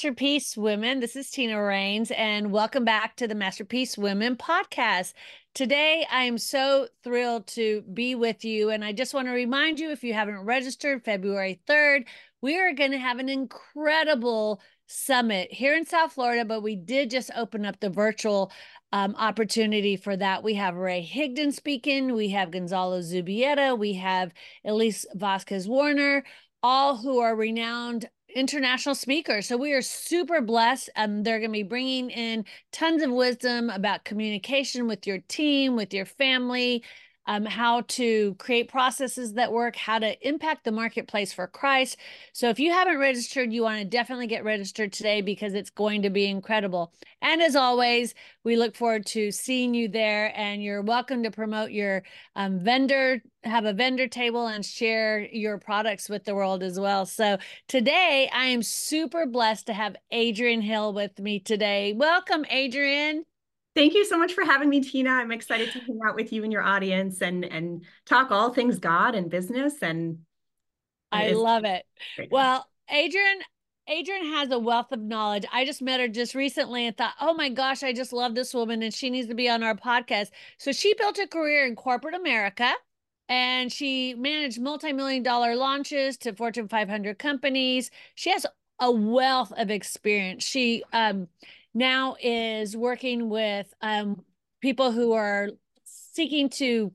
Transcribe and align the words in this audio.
Masterpiece 0.00 0.56
Women. 0.56 1.00
This 1.00 1.14
is 1.14 1.30
Tina 1.30 1.62
Rains, 1.62 2.10
and 2.12 2.50
welcome 2.50 2.86
back 2.86 3.16
to 3.16 3.28
the 3.28 3.34
Masterpiece 3.34 3.98
Women 3.98 4.34
podcast. 4.34 5.12
Today, 5.52 6.06
I 6.10 6.22
am 6.22 6.38
so 6.38 6.88
thrilled 7.04 7.46
to 7.48 7.82
be 7.82 8.14
with 8.14 8.42
you. 8.42 8.70
And 8.70 8.82
I 8.82 8.92
just 8.92 9.12
want 9.12 9.28
to 9.28 9.32
remind 9.32 9.78
you 9.78 9.90
if 9.90 10.02
you 10.02 10.14
haven't 10.14 10.46
registered, 10.46 11.04
February 11.04 11.60
3rd, 11.68 12.06
we 12.40 12.58
are 12.58 12.72
going 12.72 12.92
to 12.92 12.98
have 12.98 13.18
an 13.18 13.28
incredible 13.28 14.62
summit 14.86 15.52
here 15.52 15.76
in 15.76 15.84
South 15.84 16.14
Florida, 16.14 16.46
but 16.46 16.62
we 16.62 16.76
did 16.76 17.10
just 17.10 17.30
open 17.36 17.66
up 17.66 17.78
the 17.80 17.90
virtual 17.90 18.50
um, 18.92 19.14
opportunity 19.18 19.98
for 19.98 20.16
that. 20.16 20.42
We 20.42 20.54
have 20.54 20.76
Ray 20.76 21.06
Higdon 21.06 21.52
speaking, 21.52 22.14
we 22.14 22.30
have 22.30 22.52
Gonzalo 22.52 23.00
Zubieta, 23.00 23.78
we 23.78 23.92
have 23.94 24.32
Elise 24.64 25.04
Vasquez 25.12 25.68
Warner, 25.68 26.24
all 26.62 26.96
who 26.96 27.18
are 27.18 27.36
renowned 27.36 28.08
international 28.34 28.94
speakers. 28.94 29.46
So 29.46 29.56
we 29.56 29.72
are 29.72 29.82
super 29.82 30.40
blessed. 30.40 30.90
Um, 30.96 31.22
they're 31.22 31.38
going 31.38 31.50
to 31.50 31.52
be 31.52 31.62
bringing 31.62 32.10
in 32.10 32.44
tons 32.72 33.02
of 33.02 33.10
wisdom 33.10 33.70
about 33.70 34.04
communication 34.04 34.86
with 34.86 35.06
your 35.06 35.18
team, 35.28 35.76
with 35.76 35.92
your 35.92 36.06
family, 36.06 36.82
um, 37.26 37.44
how 37.44 37.82
to 37.82 38.34
create 38.36 38.68
processes 38.68 39.34
that 39.34 39.52
work, 39.52 39.76
how 39.76 39.98
to 39.98 40.28
impact 40.28 40.64
the 40.64 40.72
marketplace 40.72 41.32
for 41.32 41.46
Christ. 41.46 41.96
So 42.32 42.48
if 42.48 42.58
you 42.58 42.72
haven't 42.72 42.98
registered, 42.98 43.52
you 43.52 43.62
want 43.62 43.78
to 43.78 43.84
definitely 43.84 44.26
get 44.26 44.42
registered 44.42 44.92
today 44.92 45.20
because 45.20 45.54
it's 45.54 45.70
going 45.70 46.02
to 46.02 46.10
be 46.10 46.26
incredible. 46.26 46.92
And 47.22 47.40
as 47.40 47.54
always, 47.54 48.14
we 48.42 48.56
look 48.56 48.74
forward 48.74 49.06
to 49.06 49.30
seeing 49.30 49.74
you 49.74 49.86
there. 49.86 50.32
And 50.36 50.62
you're 50.62 50.82
welcome 50.82 51.22
to 51.22 51.30
promote 51.30 51.70
your 51.70 52.02
um, 52.34 52.58
vendor, 52.58 53.22
have 53.44 53.64
a 53.64 53.72
vendor 53.72 54.06
table, 54.06 54.46
and 54.46 54.64
share 54.64 55.20
your 55.20 55.58
products 55.58 56.08
with 56.08 56.24
the 56.24 56.34
world 56.34 56.62
as 56.62 56.78
well. 56.78 57.06
So 57.06 57.38
today, 57.68 58.30
I 58.32 58.46
am 58.46 58.62
super 58.62 59.26
blessed 59.26 59.66
to 59.66 59.72
have 59.72 59.96
Adrienne 60.12 60.60
Hill 60.60 60.92
with 60.92 61.18
me 61.18 61.40
today. 61.40 61.94
Welcome, 61.96 62.44
Adrienne. 62.52 63.24
Thank 63.74 63.94
you 63.94 64.04
so 64.04 64.18
much 64.18 64.32
for 64.32 64.44
having 64.44 64.68
me, 64.68 64.80
Tina. 64.80 65.10
I'm 65.10 65.30
excited 65.30 65.72
to 65.72 65.78
hang 65.78 66.00
out 66.06 66.16
with 66.16 66.32
you 66.32 66.42
and 66.42 66.52
your 66.52 66.62
audience 66.62 67.22
and 67.22 67.44
and 67.44 67.84
talk 68.04 68.30
all 68.30 68.52
things 68.52 68.78
God 68.78 69.14
and 69.14 69.30
business. 69.30 69.74
And 69.80 70.18
I 71.12 71.30
love 71.30 71.64
it. 71.64 71.84
Well, 72.30 72.66
Adrienne, 72.92 73.42
Adrienne 73.88 74.32
has 74.34 74.50
a 74.50 74.58
wealth 74.58 74.92
of 74.92 75.00
knowledge. 75.00 75.44
I 75.52 75.64
just 75.64 75.82
met 75.82 76.00
her 76.00 76.08
just 76.08 76.34
recently 76.34 76.86
and 76.86 76.96
thought, 76.96 77.14
oh 77.20 77.34
my 77.34 77.48
gosh, 77.48 77.82
I 77.82 77.92
just 77.92 78.12
love 78.12 78.34
this 78.34 78.52
woman 78.54 78.82
and 78.82 78.92
she 78.92 79.10
needs 79.10 79.28
to 79.28 79.34
be 79.34 79.48
on 79.48 79.62
our 79.62 79.74
podcast. 79.74 80.28
So 80.58 80.72
she 80.72 80.94
built 80.94 81.18
a 81.18 81.26
career 81.26 81.66
in 81.66 81.76
corporate 81.76 82.14
America 82.14 82.74
and 83.30 83.72
she 83.72 84.14
managed 84.14 84.60
multi-million 84.60 85.22
dollar 85.22 85.54
launches 85.54 86.18
to 86.18 86.34
Fortune 86.34 86.68
500 86.68 87.18
companies. 87.18 87.90
She 88.14 88.30
has 88.30 88.44
a 88.80 88.90
wealth 88.90 89.52
of 89.56 89.70
experience. 89.70 90.44
She 90.44 90.82
um 90.92 91.28
now 91.74 92.16
is 92.20 92.76
working 92.76 93.28
with 93.28 93.72
um, 93.80 94.24
people 94.60 94.92
who 94.92 95.12
are 95.12 95.50
seeking 95.84 96.48
to 96.48 96.92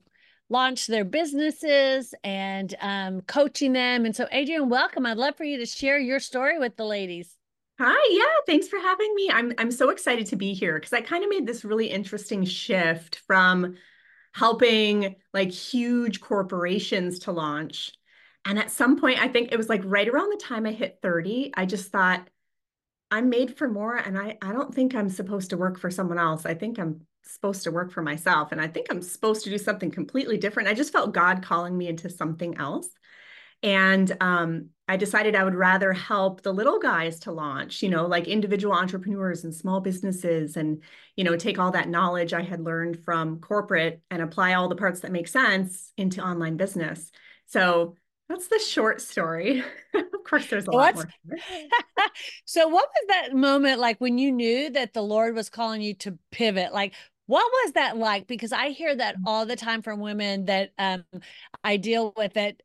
launch 0.48 0.86
their 0.86 1.04
businesses 1.04 2.14
and 2.22 2.74
um, 2.80 3.20
coaching 3.22 3.72
them. 3.72 4.04
And 4.04 4.14
so, 4.14 4.26
Adrienne, 4.32 4.68
welcome. 4.68 5.06
I'd 5.06 5.16
love 5.16 5.36
for 5.36 5.44
you 5.44 5.58
to 5.58 5.66
share 5.66 5.98
your 5.98 6.20
story 6.20 6.58
with 6.58 6.76
the 6.76 6.84
ladies. 6.84 7.34
Hi, 7.80 8.08
yeah, 8.10 8.24
thanks 8.46 8.68
for 8.68 8.78
having 8.78 9.14
me. 9.14 9.30
I'm 9.30 9.52
I'm 9.58 9.70
so 9.70 9.90
excited 9.90 10.26
to 10.28 10.36
be 10.36 10.54
here 10.54 10.74
because 10.74 10.94
I 10.94 11.02
kind 11.02 11.24
of 11.24 11.28
made 11.30 11.46
this 11.46 11.64
really 11.64 11.88
interesting 11.88 12.44
shift 12.44 13.16
from 13.26 13.76
helping 14.36 15.16
like 15.32 15.50
huge 15.50 16.20
corporations 16.20 17.20
to 17.20 17.32
launch. 17.32 17.92
And 18.44 18.58
at 18.58 18.70
some 18.70 19.00
point, 19.00 19.18
I 19.18 19.28
think 19.28 19.50
it 19.50 19.56
was 19.56 19.70
like 19.70 19.80
right 19.86 20.06
around 20.06 20.28
the 20.30 20.44
time 20.44 20.66
I 20.66 20.72
hit 20.72 20.98
30, 21.00 21.52
I 21.56 21.64
just 21.64 21.90
thought, 21.90 22.28
I'm 23.10 23.30
made 23.30 23.56
for 23.56 23.68
more 23.68 23.96
and 23.96 24.18
I 24.18 24.36
I 24.42 24.52
don't 24.52 24.74
think 24.74 24.94
I'm 24.94 25.08
supposed 25.08 25.50
to 25.50 25.56
work 25.56 25.78
for 25.78 25.90
someone 25.92 26.18
else. 26.18 26.44
I 26.44 26.54
think 26.54 26.78
I'm 26.78 27.06
supposed 27.22 27.62
to 27.62 27.70
work 27.70 27.92
for 27.92 28.02
myself 28.02 28.50
and 28.50 28.60
I 28.60 28.66
think 28.66 28.88
I'm 28.90 29.00
supposed 29.00 29.44
to 29.44 29.50
do 29.50 29.58
something 29.58 29.92
completely 29.92 30.36
different. 30.36 30.68
I 30.68 30.74
just 30.74 30.92
felt 30.92 31.14
God 31.14 31.42
calling 31.42 31.78
me 31.78 31.86
into 31.86 32.10
something 32.10 32.56
else. 32.58 32.88
And 33.66 34.16
um, 34.20 34.68
I 34.86 34.96
decided 34.96 35.34
I 35.34 35.42
would 35.42 35.56
rather 35.56 35.92
help 35.92 36.42
the 36.42 36.52
little 36.52 36.78
guys 36.78 37.18
to 37.20 37.32
launch, 37.32 37.82
you 37.82 37.88
know, 37.88 38.06
like 38.06 38.28
individual 38.28 38.72
entrepreneurs 38.72 39.42
and 39.42 39.52
small 39.52 39.80
businesses 39.80 40.56
and, 40.56 40.84
you 41.16 41.24
know, 41.24 41.36
take 41.36 41.58
all 41.58 41.72
that 41.72 41.88
knowledge 41.88 42.32
I 42.32 42.42
had 42.42 42.60
learned 42.60 43.02
from 43.04 43.40
corporate 43.40 44.00
and 44.08 44.22
apply 44.22 44.54
all 44.54 44.68
the 44.68 44.76
parts 44.76 45.00
that 45.00 45.10
make 45.10 45.26
sense 45.26 45.92
into 45.96 46.22
online 46.22 46.56
business. 46.56 47.10
So 47.46 47.96
that's 48.28 48.46
the 48.46 48.60
short 48.60 49.00
story. 49.00 49.64
of 49.94 50.24
course, 50.24 50.46
there's 50.46 50.68
a 50.68 50.70
lot 50.70 50.94
more. 50.94 51.08
so, 52.44 52.68
what 52.68 52.88
was 52.88 53.04
that 53.08 53.34
moment 53.34 53.80
like 53.80 54.00
when 54.00 54.16
you 54.16 54.30
knew 54.30 54.70
that 54.70 54.94
the 54.94 55.02
Lord 55.02 55.34
was 55.34 55.50
calling 55.50 55.80
you 55.82 55.94
to 55.94 56.18
pivot? 56.30 56.72
Like, 56.72 56.94
what 57.26 57.44
was 57.44 57.72
that 57.72 57.96
like? 57.96 58.26
Because 58.26 58.52
I 58.52 58.70
hear 58.70 58.94
that 58.94 59.16
mm. 59.16 59.22
all 59.26 59.46
the 59.46 59.56
time 59.56 59.82
from 59.82 60.00
women 60.00 60.46
that 60.46 60.70
um, 60.78 61.04
I 61.62 61.76
deal 61.76 62.12
with 62.16 62.36
it. 62.36 62.62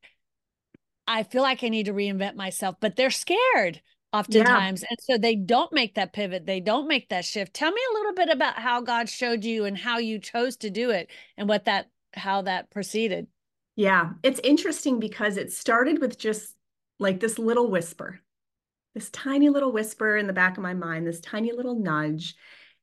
I 1.11 1.23
feel 1.23 1.41
like 1.41 1.63
I 1.63 1.69
need 1.69 1.87
to 1.87 1.93
reinvent 1.93 2.35
myself, 2.35 2.75
but 2.79 2.95
they're 2.95 3.11
scared 3.11 3.81
oftentimes. 4.13 4.81
Yeah. 4.81 4.87
And 4.89 4.99
so 5.01 5.17
they 5.17 5.35
don't 5.35 5.71
make 5.73 5.95
that 5.95 6.13
pivot. 6.13 6.45
They 6.45 6.59
don't 6.59 6.87
make 6.87 7.09
that 7.09 7.25
shift. 7.25 7.53
Tell 7.53 7.71
me 7.71 7.81
a 7.89 7.93
little 7.93 8.13
bit 8.13 8.29
about 8.29 8.55
how 8.55 8.81
God 8.81 9.09
showed 9.09 9.43
you 9.43 9.65
and 9.65 9.77
how 9.77 9.97
you 9.97 10.19
chose 10.19 10.57
to 10.57 10.69
do 10.69 10.89
it 10.89 11.09
and 11.37 11.49
what 11.49 11.65
that, 11.65 11.89
how 12.13 12.43
that 12.43 12.69
proceeded. 12.71 13.27
Yeah, 13.75 14.11
it's 14.23 14.39
interesting 14.43 14.99
because 14.99 15.37
it 15.37 15.51
started 15.51 15.99
with 15.99 16.17
just 16.17 16.55
like 16.99 17.19
this 17.19 17.37
little 17.37 17.69
whisper, 17.69 18.19
this 18.95 19.09
tiny 19.09 19.49
little 19.49 19.71
whisper 19.71 20.17
in 20.17 20.27
the 20.27 20.33
back 20.33 20.57
of 20.57 20.63
my 20.63 20.73
mind, 20.73 21.07
this 21.07 21.21
tiny 21.21 21.51
little 21.51 21.75
nudge. 21.75 22.35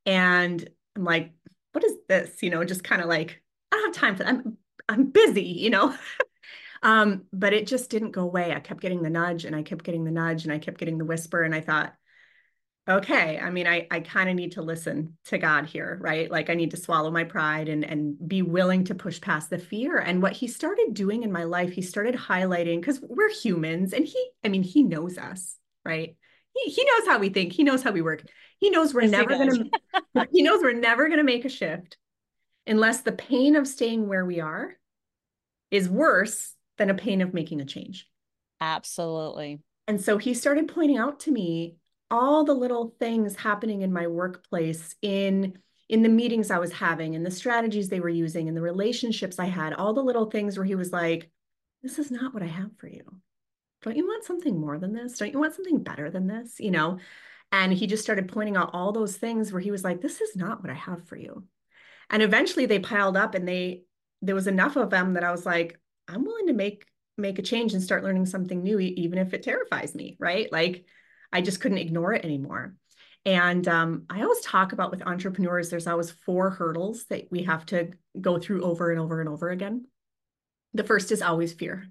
And 0.06 0.68
I'm 0.96 1.04
like, 1.04 1.32
what 1.72 1.84
is 1.84 1.94
this? 2.08 2.42
You 2.42 2.50
know, 2.50 2.64
just 2.64 2.84
kind 2.84 3.00
of 3.00 3.08
like, 3.08 3.42
I 3.72 3.76
don't 3.76 3.94
have 3.94 4.02
time 4.02 4.16
for 4.16 4.24
that. 4.24 4.34
I'm, 4.34 4.56
I'm 4.88 5.10
busy, 5.10 5.42
you 5.42 5.70
know? 5.70 5.94
um, 6.82 7.24
but 7.32 7.52
it 7.52 7.66
just 7.66 7.90
didn't 7.90 8.12
go 8.12 8.22
away. 8.22 8.52
I 8.52 8.60
kept 8.60 8.80
getting 8.80 9.02
the 9.02 9.10
nudge 9.10 9.44
and 9.44 9.54
I 9.54 9.62
kept 9.62 9.84
getting 9.84 10.04
the 10.04 10.10
nudge 10.10 10.44
and 10.44 10.52
I 10.52 10.58
kept 10.58 10.78
getting 10.78 10.98
the 10.98 11.04
whisper. 11.04 11.42
And 11.42 11.54
I 11.54 11.60
thought, 11.60 11.94
okay 12.88 13.38
i 13.38 13.50
mean 13.50 13.66
i 13.66 13.86
i 13.90 14.00
kind 14.00 14.30
of 14.30 14.34
need 14.34 14.52
to 14.52 14.62
listen 14.62 15.14
to 15.26 15.36
god 15.36 15.66
here 15.66 15.98
right? 16.00 16.30
Like 16.30 16.48
i 16.48 16.54
need 16.54 16.70
to 16.70 16.78
swallow 16.78 17.10
my 17.10 17.24
pride 17.24 17.68
and 17.68 17.84
and 17.84 18.16
be 18.26 18.40
willing 18.40 18.84
to 18.84 18.94
push 18.94 19.20
past 19.20 19.50
the 19.50 19.58
fear. 19.58 19.98
And 19.98 20.22
what 20.22 20.32
he 20.32 20.46
started 20.46 20.94
doing 20.94 21.22
in 21.22 21.30
my 21.30 21.44
life 21.44 21.70
he 21.70 21.82
started 21.82 22.14
highlighting 22.14 22.80
because 22.80 22.98
we're 23.02 23.28
humans 23.28 23.92
and 23.92 24.06
he 24.06 24.30
i 24.42 24.48
mean 24.48 24.62
he 24.62 24.84
knows 24.84 25.18
us 25.18 25.58
right? 25.88 26.16
He, 26.54 26.70
he 26.70 26.84
knows 26.84 27.06
how 27.06 27.18
we 27.18 27.30
think. 27.30 27.52
He 27.52 27.64
knows 27.64 27.82
how 27.82 27.92
we 27.92 28.02
work. 28.02 28.24
He 28.58 28.70
knows 28.70 28.92
we're 28.92 29.02
yes, 29.02 29.10
never 29.10 29.30
gonna 29.30 30.26
he 30.32 30.42
knows 30.42 30.62
we're 30.62 30.72
never 30.72 31.08
gonna 31.08 31.24
make 31.24 31.44
a 31.44 31.48
shift 31.48 31.96
unless 32.66 33.00
the 33.00 33.12
pain 33.12 33.56
of 33.56 33.66
staying 33.66 34.06
where 34.06 34.24
we 34.24 34.40
are 34.40 34.76
is 35.70 35.88
worse 35.88 36.54
than 36.78 36.90
a 36.90 36.94
pain 36.94 37.20
of 37.20 37.34
making 37.34 37.60
a 37.60 37.64
change 37.64 38.08
absolutely 38.60 39.60
and 39.86 40.00
so 40.00 40.18
he 40.18 40.34
started 40.34 40.68
pointing 40.68 40.98
out 40.98 41.20
to 41.20 41.30
me 41.30 41.76
all 42.10 42.44
the 42.44 42.54
little 42.54 42.94
things 42.98 43.36
happening 43.36 43.82
in 43.82 43.92
my 43.92 44.06
workplace 44.06 44.94
in 45.02 45.58
in 45.88 46.02
the 46.02 46.08
meetings 46.08 46.50
I 46.50 46.58
was 46.58 46.72
having 46.72 47.14
and 47.14 47.24
the 47.24 47.30
strategies 47.30 47.88
they 47.88 48.00
were 48.00 48.08
using 48.08 48.46
and 48.46 48.56
the 48.56 48.62
relationships 48.62 49.38
I 49.38 49.46
had, 49.46 49.72
all 49.72 49.94
the 49.94 50.02
little 50.02 50.26
things 50.26 50.58
where 50.58 50.66
he 50.66 50.74
was 50.74 50.92
like, 50.92 51.30
this 51.82 51.98
is 51.98 52.10
not 52.10 52.34
what 52.34 52.42
I 52.42 52.46
have 52.46 52.70
for 52.76 52.88
you. 52.88 53.02
Don't 53.82 53.96
you 53.96 54.06
want 54.06 54.24
something 54.24 54.60
more 54.60 54.78
than 54.78 54.92
this? 54.92 55.16
Don't 55.16 55.32
you 55.32 55.38
want 55.38 55.54
something 55.54 55.82
better 55.82 56.10
than 56.10 56.26
this? 56.26 56.60
You 56.60 56.72
know? 56.72 56.98
And 57.52 57.72
he 57.72 57.86
just 57.86 58.02
started 58.02 58.28
pointing 58.28 58.56
out 58.56 58.70
all 58.74 58.92
those 58.92 59.16
things 59.16 59.50
where 59.50 59.62
he 59.62 59.70
was 59.70 59.82
like, 59.82 60.02
this 60.02 60.20
is 60.20 60.36
not 60.36 60.60
what 60.60 60.70
I 60.70 60.74
have 60.74 61.06
for 61.08 61.16
you. 61.16 61.44
And 62.10 62.22
eventually 62.22 62.66
they 62.66 62.80
piled 62.80 63.16
up 63.16 63.34
and 63.34 63.48
they, 63.48 63.84
there 64.20 64.34
was 64.34 64.46
enough 64.46 64.76
of 64.76 64.90
them 64.90 65.14
that 65.14 65.24
I 65.24 65.30
was 65.30 65.46
like, 65.46 65.80
I'm 66.08 66.24
willing 66.24 66.46
to 66.46 66.54
make, 66.54 66.86
make 67.16 67.38
a 67.38 67.42
change 67.42 67.74
and 67.74 67.82
start 67.82 68.02
learning 68.02 68.26
something 68.26 68.62
new, 68.62 68.78
even 68.80 69.18
if 69.18 69.34
it 69.34 69.42
terrifies 69.42 69.94
me. 69.94 70.16
Right. 70.18 70.50
Like, 70.50 70.86
I 71.32 71.42
just 71.42 71.60
couldn't 71.60 71.78
ignore 71.78 72.14
it 72.14 72.24
anymore. 72.24 72.74
And 73.26 73.68
um, 73.68 74.04
I 74.08 74.22
always 74.22 74.40
talk 74.40 74.72
about 74.72 74.90
with 74.90 75.06
entrepreneurs, 75.06 75.68
there's 75.68 75.86
always 75.86 76.10
four 76.10 76.50
hurdles 76.50 77.04
that 77.10 77.28
we 77.30 77.42
have 77.42 77.66
to 77.66 77.90
go 78.18 78.38
through 78.38 78.62
over 78.62 78.90
and 78.90 78.98
over 78.98 79.20
and 79.20 79.28
over 79.28 79.50
again. 79.50 79.86
The 80.72 80.84
first 80.84 81.12
is 81.12 81.20
always 81.20 81.52
fear. 81.52 81.88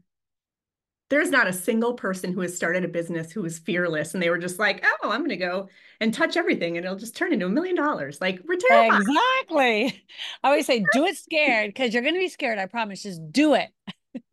There's 1.09 1.29
not 1.29 1.47
a 1.47 1.53
single 1.53 1.93
person 1.93 2.33
who 2.33 2.41
has 2.41 2.55
started 2.55 2.83
a 2.83 2.87
business 2.87 3.31
who 3.31 3.41
was 3.41 3.59
fearless 3.59 4.13
and 4.13 4.23
they 4.23 4.29
were 4.29 4.37
just 4.37 4.57
like, 4.59 4.83
oh, 4.83 5.11
I'm 5.11 5.19
going 5.19 5.29
to 5.29 5.37
go 5.37 5.69
and 6.01 6.13
touch 6.13 6.35
everything 6.35 6.75
and 6.75 6.85
it'll 6.85 6.97
just 6.97 7.15
turn 7.15 7.31
into 7.31 7.45
a 7.45 7.49
million 7.49 7.75
dollars. 7.75 8.19
Like, 8.19 8.41
we're 8.45 8.57
terrified. 8.57 9.01
Exactly. 9.01 10.03
I 10.43 10.47
always 10.47 10.65
say, 10.65 10.83
do 10.91 11.05
it 11.05 11.17
scared 11.17 11.69
because 11.69 11.93
you're 11.93 12.03
going 12.03 12.15
to 12.15 12.19
be 12.19 12.29
scared. 12.29 12.57
I 12.57 12.65
promise. 12.65 13.03
Just 13.03 13.21
do 13.31 13.53
it. 13.53 13.69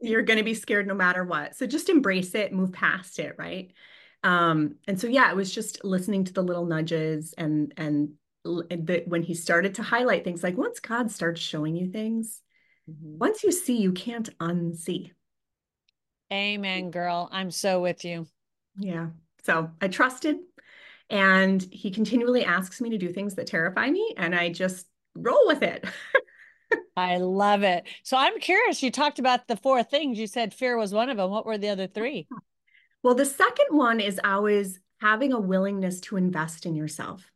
You're 0.00 0.22
going 0.22 0.38
to 0.38 0.44
be 0.44 0.54
scared 0.54 0.86
no 0.86 0.94
matter 0.94 1.24
what. 1.24 1.56
So 1.56 1.66
just 1.66 1.88
embrace 1.88 2.34
it, 2.34 2.52
move 2.52 2.72
past 2.72 3.18
it. 3.18 3.34
Right. 3.38 3.72
Um, 4.22 4.76
and 4.88 5.00
so 5.00 5.06
yeah, 5.06 5.30
it 5.30 5.36
was 5.36 5.54
just 5.54 5.84
listening 5.84 6.24
to 6.24 6.32
the 6.32 6.42
little 6.42 6.66
nudges 6.66 7.34
and 7.36 7.74
and 7.76 8.12
that 8.44 9.04
when 9.06 9.22
he 9.22 9.34
started 9.34 9.76
to 9.76 9.82
highlight 9.82 10.24
things 10.24 10.42
like 10.42 10.56
once 10.56 10.80
God 10.80 11.10
starts 11.10 11.40
showing 11.40 11.76
you 11.76 11.90
things, 11.90 12.42
mm-hmm. 12.90 13.18
once 13.18 13.42
you 13.42 13.52
see, 13.52 13.78
you 13.78 13.92
can't 13.92 14.36
unsee. 14.38 15.12
Amen, 16.32 16.90
girl. 16.90 17.28
I'm 17.32 17.50
so 17.50 17.80
with 17.80 18.04
you. 18.04 18.26
Yeah. 18.78 19.08
So 19.44 19.70
I 19.80 19.88
trusted 19.88 20.36
And 21.10 21.62
he 21.70 21.90
continually 21.90 22.44
asks 22.44 22.80
me 22.80 22.90
to 22.90 22.98
do 22.98 23.12
things 23.12 23.34
that 23.34 23.46
terrify 23.46 23.90
me, 23.90 24.14
and 24.16 24.34
I 24.34 24.50
just 24.50 24.86
roll 25.14 25.46
with 25.46 25.62
it. 25.62 25.84
I 26.96 27.16
love 27.16 27.62
it. 27.62 27.84
So 28.02 28.16
I'm 28.16 28.38
curious. 28.38 28.82
You 28.82 28.90
talked 28.90 29.18
about 29.18 29.48
the 29.48 29.56
four 29.56 29.82
things. 29.82 30.18
You 30.18 30.26
said 30.26 30.54
fear 30.54 30.76
was 30.76 30.94
one 30.94 31.10
of 31.10 31.16
them. 31.16 31.30
What 31.30 31.46
were 31.46 31.58
the 31.58 31.70
other 31.70 31.86
three? 31.86 32.28
Well, 33.02 33.14
the 33.14 33.26
second 33.26 33.66
one 33.70 34.00
is 34.00 34.20
always 34.22 34.80
having 35.00 35.32
a 35.32 35.40
willingness 35.40 36.00
to 36.02 36.16
invest 36.16 36.66
in 36.66 36.74
yourself. 36.74 37.30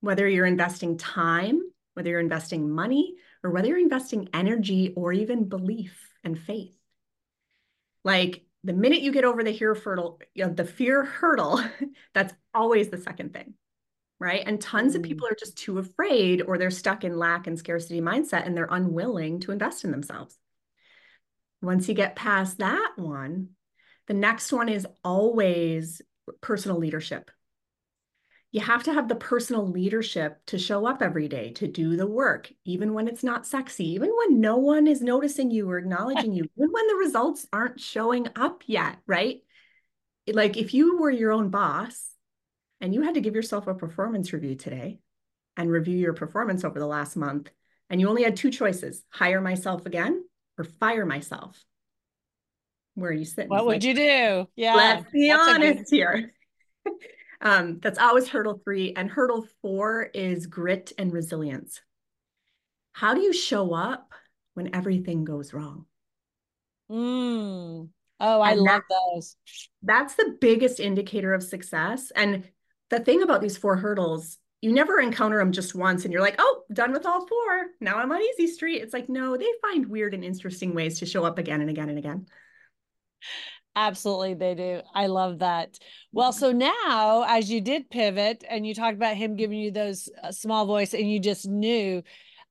Whether 0.00 0.28
you're 0.28 0.46
investing 0.46 0.98
time, 0.98 1.60
whether 1.94 2.10
you're 2.10 2.20
investing 2.20 2.70
money, 2.70 3.14
or 3.42 3.50
whether 3.50 3.68
you're 3.68 3.78
investing 3.78 4.28
energy 4.32 4.92
or 4.96 5.12
even 5.12 5.48
belief 5.48 6.12
and 6.22 6.38
faith. 6.38 6.74
Like 8.04 8.44
the 8.64 8.72
minute 8.72 9.00
you 9.00 9.12
get 9.12 9.24
over 9.24 9.42
the 9.42 9.52
fear 9.52 9.74
hurdle, 9.74 10.20
you 10.34 10.44
know, 10.44 10.52
the 10.52 10.64
fear 10.64 11.04
hurdle, 11.04 11.60
that's 12.14 12.34
always 12.54 12.88
the 12.88 12.98
second 12.98 13.32
thing. 13.32 13.54
Right. 14.20 14.42
And 14.44 14.60
tons 14.60 14.94
mm. 14.94 14.96
of 14.96 15.02
people 15.02 15.28
are 15.28 15.36
just 15.38 15.56
too 15.56 15.78
afraid 15.78 16.42
or 16.42 16.58
they're 16.58 16.70
stuck 16.70 17.04
in 17.04 17.16
lack 17.16 17.46
and 17.46 17.58
scarcity 17.58 18.00
mindset 18.00 18.46
and 18.46 18.56
they're 18.56 18.68
unwilling 18.70 19.40
to 19.40 19.52
invest 19.52 19.84
in 19.84 19.90
themselves. 19.92 20.36
Once 21.62 21.88
you 21.88 21.94
get 21.94 22.16
past 22.16 22.58
that 22.58 22.92
one, 22.96 23.50
the 24.06 24.14
next 24.14 24.52
one 24.52 24.68
is 24.68 24.86
always 25.04 26.02
personal 26.40 26.78
leadership 26.78 27.30
you 28.50 28.60
have 28.60 28.82
to 28.84 28.92
have 28.92 29.08
the 29.08 29.14
personal 29.14 29.66
leadership 29.66 30.40
to 30.46 30.58
show 30.58 30.86
up 30.86 31.02
every 31.02 31.28
day 31.28 31.52
to 31.52 31.66
do 31.66 31.96
the 31.96 32.06
work 32.06 32.50
even 32.64 32.94
when 32.94 33.08
it's 33.08 33.22
not 33.22 33.46
sexy 33.46 33.92
even 33.92 34.10
when 34.16 34.40
no 34.40 34.56
one 34.56 34.86
is 34.86 35.02
noticing 35.02 35.50
you 35.50 35.68
or 35.70 35.78
acknowledging 35.78 36.32
you 36.32 36.48
even 36.56 36.70
when 36.70 36.86
the 36.86 36.94
results 36.94 37.46
aren't 37.52 37.80
showing 37.80 38.26
up 38.36 38.62
yet 38.66 38.98
right 39.06 39.40
like 40.32 40.56
if 40.56 40.72
you 40.74 40.98
were 40.98 41.10
your 41.10 41.32
own 41.32 41.50
boss 41.50 42.10
and 42.80 42.94
you 42.94 43.02
had 43.02 43.14
to 43.14 43.20
give 43.20 43.34
yourself 43.34 43.66
a 43.66 43.74
performance 43.74 44.32
review 44.32 44.54
today 44.54 44.98
and 45.56 45.70
review 45.70 45.96
your 45.96 46.14
performance 46.14 46.64
over 46.64 46.78
the 46.78 46.86
last 46.86 47.16
month 47.16 47.50
and 47.90 48.00
you 48.00 48.08
only 48.08 48.22
had 48.22 48.36
two 48.36 48.50
choices 48.50 49.04
hire 49.10 49.40
myself 49.40 49.86
again 49.86 50.24
or 50.56 50.64
fire 50.64 51.06
myself 51.06 51.64
where 52.94 53.10
are 53.10 53.14
you 53.14 53.24
sitting 53.24 53.50
what 53.50 53.64
would 53.64 53.74
like, 53.76 53.84
you 53.84 53.94
do 53.94 54.48
yeah 54.56 54.74
let's 54.74 55.10
be 55.10 55.30
honest 55.30 55.90
good... 55.90 55.96
here 55.96 56.32
Um, 57.40 57.78
that's 57.80 57.98
always 57.98 58.28
hurdle 58.28 58.60
three. 58.64 58.92
And 58.94 59.10
hurdle 59.10 59.46
four 59.62 60.02
is 60.14 60.46
grit 60.46 60.92
and 60.98 61.12
resilience. 61.12 61.80
How 62.92 63.14
do 63.14 63.20
you 63.20 63.32
show 63.32 63.74
up 63.74 64.12
when 64.54 64.74
everything 64.74 65.24
goes 65.24 65.52
wrong? 65.52 65.86
Mm. 66.90 67.88
Oh, 68.20 68.40
I 68.40 68.52
and 68.52 68.60
love 68.60 68.82
that, 68.88 68.96
those. 69.14 69.36
That's 69.82 70.14
the 70.14 70.36
biggest 70.40 70.80
indicator 70.80 71.32
of 71.32 71.42
success. 71.42 72.10
And 72.10 72.48
the 72.90 73.00
thing 73.00 73.22
about 73.22 73.40
these 73.40 73.56
four 73.56 73.76
hurdles, 73.76 74.38
you 74.60 74.72
never 74.72 74.98
encounter 74.98 75.38
them 75.38 75.52
just 75.52 75.74
once 75.74 76.04
and 76.04 76.12
you're 76.12 76.22
like, 76.22 76.36
oh, 76.38 76.62
done 76.72 76.92
with 76.92 77.06
all 77.06 77.26
four. 77.26 77.66
Now 77.80 77.96
I'm 77.96 78.10
on 78.10 78.20
easy 78.20 78.46
street. 78.46 78.82
It's 78.82 78.92
like, 78.92 79.08
no, 79.08 79.36
they 79.36 79.46
find 79.62 79.86
weird 79.86 80.14
and 80.14 80.24
interesting 80.24 80.74
ways 80.74 80.98
to 80.98 81.06
show 81.06 81.24
up 81.24 81.38
again 81.38 81.60
and 81.60 81.70
again 81.70 81.88
and 81.88 81.98
again. 81.98 82.26
Absolutely, 83.76 84.34
they 84.34 84.56
do. 84.56 84.80
I 84.92 85.06
love 85.06 85.38
that. 85.38 85.78
Well, 86.10 86.32
so 86.32 86.50
now, 86.50 87.24
as 87.28 87.48
you 87.48 87.60
did 87.60 87.88
pivot 87.88 88.42
and 88.48 88.66
you 88.66 88.74
talked 88.74 88.96
about 88.96 89.16
him 89.16 89.36
giving 89.36 89.58
you 89.58 89.70
those 89.70 90.08
uh, 90.20 90.32
small 90.32 90.66
voice, 90.66 90.94
and 90.94 91.08
you 91.08 91.20
just 91.20 91.46
knew, 91.46 92.02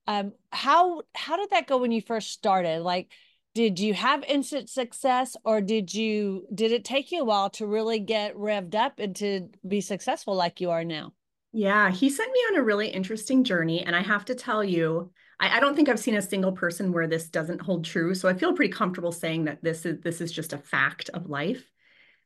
um, 0.08 0.32
how 0.54 1.02
how 1.14 1.36
did 1.36 1.50
that 1.50 1.68
go 1.68 1.80
when 1.80 1.92
you 1.92 2.02
first 2.02 2.32
started? 2.32 2.82
Like, 2.82 3.12
did 3.58 3.80
you 3.80 3.96
have 3.96 4.24
instant 4.26 4.70
success, 4.70 5.36
or 5.44 5.62
did 5.62 5.92
you 5.92 6.46
did 6.54 6.72
it 6.72 6.86
take 6.86 7.12
you 7.12 7.22
a 7.22 7.26
while 7.26 7.50
to 7.50 7.66
really 7.66 7.98
get 7.98 8.36
revved 8.36 8.76
up 8.76 9.00
and 9.00 9.16
to 9.16 9.50
be 9.68 9.82
successful 9.82 10.36
like 10.36 10.62
you 10.62 10.70
are 10.70 10.84
now? 10.84 11.14
Yeah, 11.54 11.90
he 11.90 12.12
sent 12.12 12.32
me 12.32 12.40
on 12.52 12.58
a 12.58 12.64
really 12.64 12.88
interesting 12.88 13.44
journey, 13.44 13.84
and 13.84 13.96
I 13.96 14.04
have 14.04 14.26
to 14.26 14.36
tell 14.36 14.64
you, 14.64 15.12
I, 15.40 15.58
I, 15.58 15.60
don't 15.60 15.76
think 15.76 15.90
I've 15.90 16.00
seen 16.00 16.18
a 16.18 16.22
single 16.22 16.52
person 16.52 16.92
where 16.92 17.08
this 17.08 17.30
doesn't 17.30 17.64
hold 17.64 17.84
true. 17.84 18.14
So 18.14 18.30
I 18.30 18.36
feel 18.36 18.54
pretty 18.54 18.72
comfortable 18.72 19.12
saying 19.12 19.46
that 19.46 19.64
this 19.64 19.88
is 19.88 20.02
this 20.04 20.22
is 20.22 20.32
just 20.32 20.54
a 20.54 20.60
fact 20.60 21.10
of 21.16 21.28
life. 21.28 21.68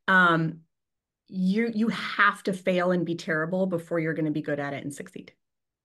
Um, 0.10 0.64
you 1.30 1.72
you 1.74 1.88
have 1.88 2.44
to 2.44 2.52
fail 2.52 2.92
and 2.92 3.06
be 3.06 3.16
terrible 3.16 3.68
before 3.68 4.02
you're 4.02 4.16
going 4.16 4.26
to 4.26 4.32
be 4.32 4.42
good 4.42 4.60
at 4.60 4.74
it 4.74 4.84
and 4.84 4.94
succeed. 4.94 5.32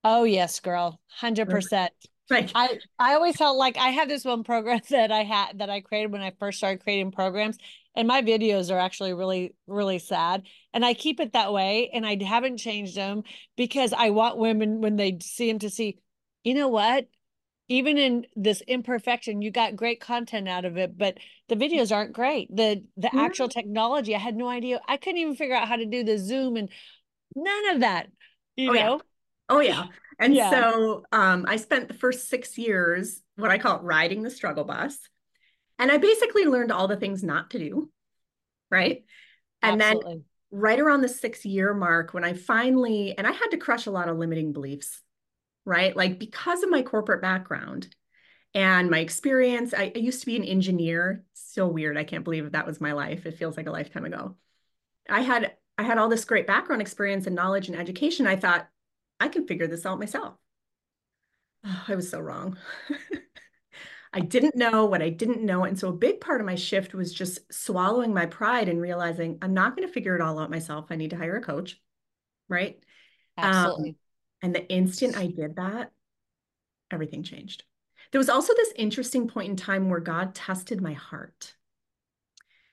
Oh 0.02 0.24
yes, 0.24 0.58
girl, 0.58 1.00
hundred 1.06 1.48
percent. 1.48 1.92
Like 2.30 2.50
I, 2.56 2.78
I 2.98 3.14
always 3.14 3.36
felt 3.36 3.56
like 3.56 3.76
I 3.76 3.90
had 3.90 4.08
this 4.08 4.24
one 4.24 4.42
program 4.42 4.80
that 4.90 5.12
I 5.12 5.22
had 5.22 5.60
that 5.60 5.70
I 5.70 5.80
created 5.80 6.10
when 6.10 6.22
I 6.22 6.32
first 6.40 6.58
started 6.58 6.82
creating 6.82 7.12
programs, 7.12 7.56
and 7.94 8.08
my 8.08 8.20
videos 8.22 8.74
are 8.74 8.78
actually 8.78 9.14
really 9.14 9.54
really 9.68 10.00
sad, 10.00 10.42
and 10.74 10.84
I 10.84 10.94
keep 10.94 11.20
it 11.20 11.34
that 11.34 11.52
way, 11.52 11.90
and 11.92 12.04
I 12.04 12.22
haven't 12.24 12.58
changed 12.58 12.96
them 12.96 13.22
because 13.56 13.92
I 13.92 14.10
want 14.10 14.38
women 14.38 14.80
when 14.80 14.96
they 14.96 15.18
see 15.22 15.48
them 15.48 15.60
to 15.60 15.70
see, 15.70 15.98
you 16.42 16.54
know 16.54 16.66
what, 16.66 17.06
even 17.68 17.98
in 17.98 18.26
this 18.36 18.60
imperfection 18.66 19.42
you 19.42 19.50
got 19.50 19.76
great 19.76 20.00
content 20.00 20.48
out 20.48 20.64
of 20.64 20.76
it 20.76 20.96
but 20.96 21.18
the 21.48 21.56
videos 21.56 21.94
aren't 21.94 22.12
great. 22.12 22.54
The 22.54 22.82
the 22.96 23.14
actual 23.14 23.48
technology 23.48 24.14
i 24.14 24.18
had 24.18 24.36
no 24.36 24.48
idea. 24.48 24.80
I 24.88 24.96
couldn't 24.96 25.18
even 25.18 25.36
figure 25.36 25.54
out 25.54 25.68
how 25.68 25.76
to 25.76 25.86
do 25.86 26.04
the 26.04 26.18
zoom 26.18 26.56
and 26.56 26.68
none 27.34 27.74
of 27.74 27.80
that 27.80 28.08
you 28.56 28.70
oh, 28.70 28.72
know? 28.72 28.94
yeah. 28.96 28.98
Oh 29.48 29.60
yeah 29.60 29.86
and 30.18 30.34
yeah. 30.34 30.50
so 30.50 31.04
um, 31.12 31.44
i 31.48 31.56
spent 31.56 31.88
the 31.88 31.94
first 31.94 32.28
six 32.28 32.56
years 32.58 33.22
what 33.36 33.50
i 33.50 33.58
call 33.58 33.80
riding 33.80 34.22
the 34.22 34.30
struggle 34.30 34.64
bus 34.64 34.98
and 35.78 35.90
i 35.90 35.96
basically 35.96 36.44
learned 36.44 36.72
all 36.72 36.88
the 36.88 36.96
things 36.96 37.22
not 37.22 37.50
to 37.50 37.58
do 37.58 37.90
right 38.70 39.04
and 39.62 39.80
Absolutely. 39.80 40.12
then 40.14 40.24
right 40.50 40.80
around 40.80 41.00
the 41.00 41.08
six 41.08 41.44
year 41.44 41.74
mark 41.74 42.14
when 42.14 42.24
i 42.24 42.32
finally 42.32 43.16
and 43.16 43.26
i 43.26 43.32
had 43.32 43.48
to 43.48 43.56
crush 43.56 43.86
a 43.86 43.90
lot 43.90 44.08
of 44.08 44.16
limiting 44.16 44.52
beliefs 44.52 45.02
right? 45.66 45.94
Like 45.94 46.18
because 46.18 46.62
of 46.62 46.70
my 46.70 46.80
corporate 46.80 47.20
background 47.20 47.94
and 48.54 48.88
my 48.88 49.00
experience, 49.00 49.74
I, 49.74 49.92
I 49.94 49.98
used 49.98 50.20
to 50.20 50.26
be 50.26 50.36
an 50.36 50.44
engineer. 50.44 51.24
So 51.34 51.66
weird. 51.66 51.98
I 51.98 52.04
can't 52.04 52.24
believe 52.24 52.52
that 52.52 52.66
was 52.66 52.80
my 52.80 52.92
life. 52.92 53.26
It 53.26 53.36
feels 53.36 53.58
like 53.58 53.66
a 53.66 53.72
lifetime 53.72 54.06
ago. 54.06 54.36
I 55.10 55.20
had 55.20 55.52
I 55.76 55.82
had 55.82 55.98
all 55.98 56.08
this 56.08 56.24
great 56.24 56.46
background 56.46 56.80
experience 56.80 57.26
and 57.26 57.36
knowledge 57.36 57.68
and 57.68 57.76
education. 57.76 58.26
I 58.26 58.36
thought 58.36 58.66
I 59.20 59.28
can 59.28 59.46
figure 59.46 59.66
this 59.66 59.86
out 59.86 59.98
myself. 59.98 60.34
Oh, 61.64 61.84
I 61.88 61.94
was 61.94 62.10
so 62.10 62.20
wrong. 62.20 62.56
I 64.12 64.20
didn't 64.20 64.56
know 64.56 64.86
what 64.86 65.02
I 65.02 65.10
didn't 65.10 65.42
know. 65.42 65.64
And 65.64 65.78
so 65.78 65.88
a 65.88 65.92
big 65.92 66.20
part 66.20 66.40
of 66.40 66.46
my 66.46 66.54
shift 66.54 66.94
was 66.94 67.12
just 67.12 67.52
swallowing 67.52 68.14
my 68.14 68.26
pride 68.26 68.68
and 68.68 68.80
realizing 68.80 69.38
I'm 69.42 69.52
not 69.52 69.76
going 69.76 69.86
to 69.86 69.92
figure 69.92 70.14
it 70.14 70.22
all 70.22 70.38
out 70.38 70.50
myself. 70.50 70.86
I 70.90 70.96
need 70.96 71.10
to 71.10 71.16
hire 71.16 71.36
a 71.36 71.42
coach. 71.42 71.80
Right. 72.48 72.82
Absolutely. 73.36 73.90
Um, 73.90 73.96
and 74.42 74.54
the 74.54 74.66
instant 74.68 75.18
I 75.18 75.26
did 75.26 75.56
that, 75.56 75.90
everything 76.90 77.24
changed. 77.24 77.64
There 78.12 78.18
was 78.18 78.28
also 78.28 78.54
this 78.54 78.72
interesting 78.76 79.28
point 79.28 79.50
in 79.50 79.56
time 79.56 79.90
where 79.90 80.00
God 80.00 80.34
tested 80.34 80.80
my 80.80 80.94
heart. 80.94 81.54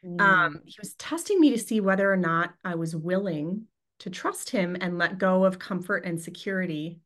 Mm. 0.05 0.21
Um, 0.21 0.61
he 0.65 0.75
was 0.79 0.93
testing 0.93 1.39
me 1.39 1.51
to 1.51 1.59
see 1.59 1.81
whether 1.81 2.11
or 2.11 2.17
not 2.17 2.53
I 2.63 2.75
was 2.75 2.95
willing 2.95 3.65
to 3.99 4.09
trust 4.09 4.49
him 4.49 4.75
and 4.79 4.97
let 4.97 5.17
go 5.17 5.45
of 5.45 5.59
comfort 5.59 6.05
and 6.05 6.19
security. 6.19 6.99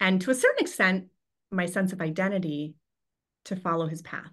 And 0.00 0.20
to 0.22 0.30
a 0.30 0.34
certain 0.34 0.64
extent, 0.64 1.06
my 1.50 1.66
sense 1.66 1.92
of 1.92 2.00
identity 2.00 2.74
to 3.46 3.56
follow 3.56 3.86
his 3.86 4.02
path. 4.02 4.32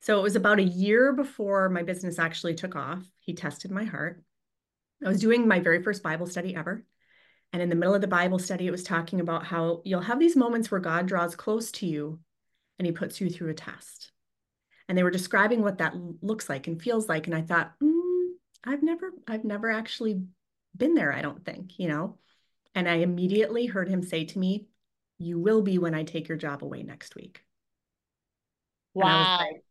So 0.00 0.18
it 0.18 0.22
was 0.22 0.36
about 0.36 0.60
a 0.60 0.64
year 0.64 1.12
before 1.12 1.68
my 1.68 1.82
business 1.82 2.18
actually 2.18 2.54
took 2.54 2.76
off. 2.76 3.04
He 3.20 3.34
tested 3.34 3.70
my 3.70 3.84
heart. 3.84 4.22
I 5.04 5.08
was 5.08 5.20
doing 5.20 5.46
my 5.46 5.60
very 5.60 5.82
first 5.82 6.02
Bible 6.02 6.26
study 6.26 6.54
ever. 6.54 6.84
And 7.52 7.62
in 7.62 7.68
the 7.68 7.74
middle 7.74 7.94
of 7.94 8.00
the 8.00 8.06
Bible 8.06 8.38
study, 8.38 8.66
it 8.66 8.72
was 8.72 8.82
talking 8.82 9.20
about 9.20 9.46
how 9.46 9.82
you'll 9.84 10.00
have 10.02 10.18
these 10.18 10.36
moments 10.36 10.70
where 10.70 10.80
God 10.80 11.06
draws 11.06 11.34
close 11.34 11.72
to 11.72 11.86
you 11.86 12.20
and 12.78 12.86
he 12.86 12.92
puts 12.92 13.20
you 13.20 13.30
through 13.30 13.50
a 13.50 13.54
test. 13.54 14.12
And 14.88 14.96
they 14.96 15.02
were 15.02 15.10
describing 15.10 15.62
what 15.62 15.78
that 15.78 15.94
looks 16.22 16.48
like 16.48 16.66
and 16.66 16.80
feels 16.80 17.08
like. 17.08 17.26
And 17.26 17.34
I 17.34 17.42
thought, 17.42 17.72
mm, 17.82 18.28
I've 18.64 18.82
never, 18.82 19.12
I've 19.26 19.44
never 19.44 19.70
actually 19.70 20.22
been 20.76 20.94
there, 20.94 21.12
I 21.12 21.22
don't 21.22 21.44
think, 21.44 21.78
you 21.78 21.88
know? 21.88 22.18
And 22.74 22.88
I 22.88 22.96
immediately 22.96 23.66
heard 23.66 23.88
him 23.88 24.02
say 24.02 24.24
to 24.24 24.38
me, 24.38 24.66
You 25.18 25.38
will 25.38 25.62
be 25.62 25.78
when 25.78 25.94
I 25.94 26.04
take 26.04 26.28
your 26.28 26.38
job 26.38 26.62
away 26.62 26.82
next 26.82 27.14
week. 27.16 27.42
Wow. 28.94 29.38
Like, 29.38 29.62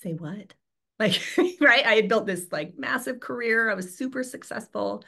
say 0.00 0.12
what? 0.12 0.54
Like, 0.98 1.20
right? 1.60 1.84
I 1.84 1.96
had 1.96 2.08
built 2.08 2.26
this 2.26 2.46
like 2.50 2.78
massive 2.78 3.20
career. 3.20 3.70
I 3.70 3.74
was 3.74 3.98
super 3.98 4.22
successful. 4.22 5.04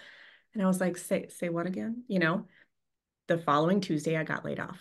And 0.52 0.62
I 0.62 0.66
was 0.66 0.82
like, 0.82 0.98
say, 0.98 1.28
say 1.28 1.48
what 1.48 1.66
again? 1.66 2.04
You 2.08 2.18
know, 2.18 2.44
the 3.26 3.38
following 3.38 3.80
Tuesday, 3.80 4.14
I 4.14 4.22
got 4.22 4.44
laid 4.44 4.60
off. 4.60 4.78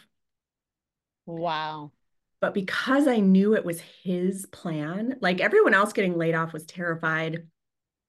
Wow. 1.25 1.93
But 2.41 2.53
because 2.53 3.07
I 3.07 3.21
knew 3.21 3.55
it 3.55 3.63
was 3.63 3.79
his 4.03 4.45
plan, 4.47 5.15
like 5.21 5.39
everyone 5.39 5.73
else 5.73 5.93
getting 5.93 6.17
laid 6.17 6.35
off 6.35 6.51
was 6.51 6.65
terrified. 6.65 7.47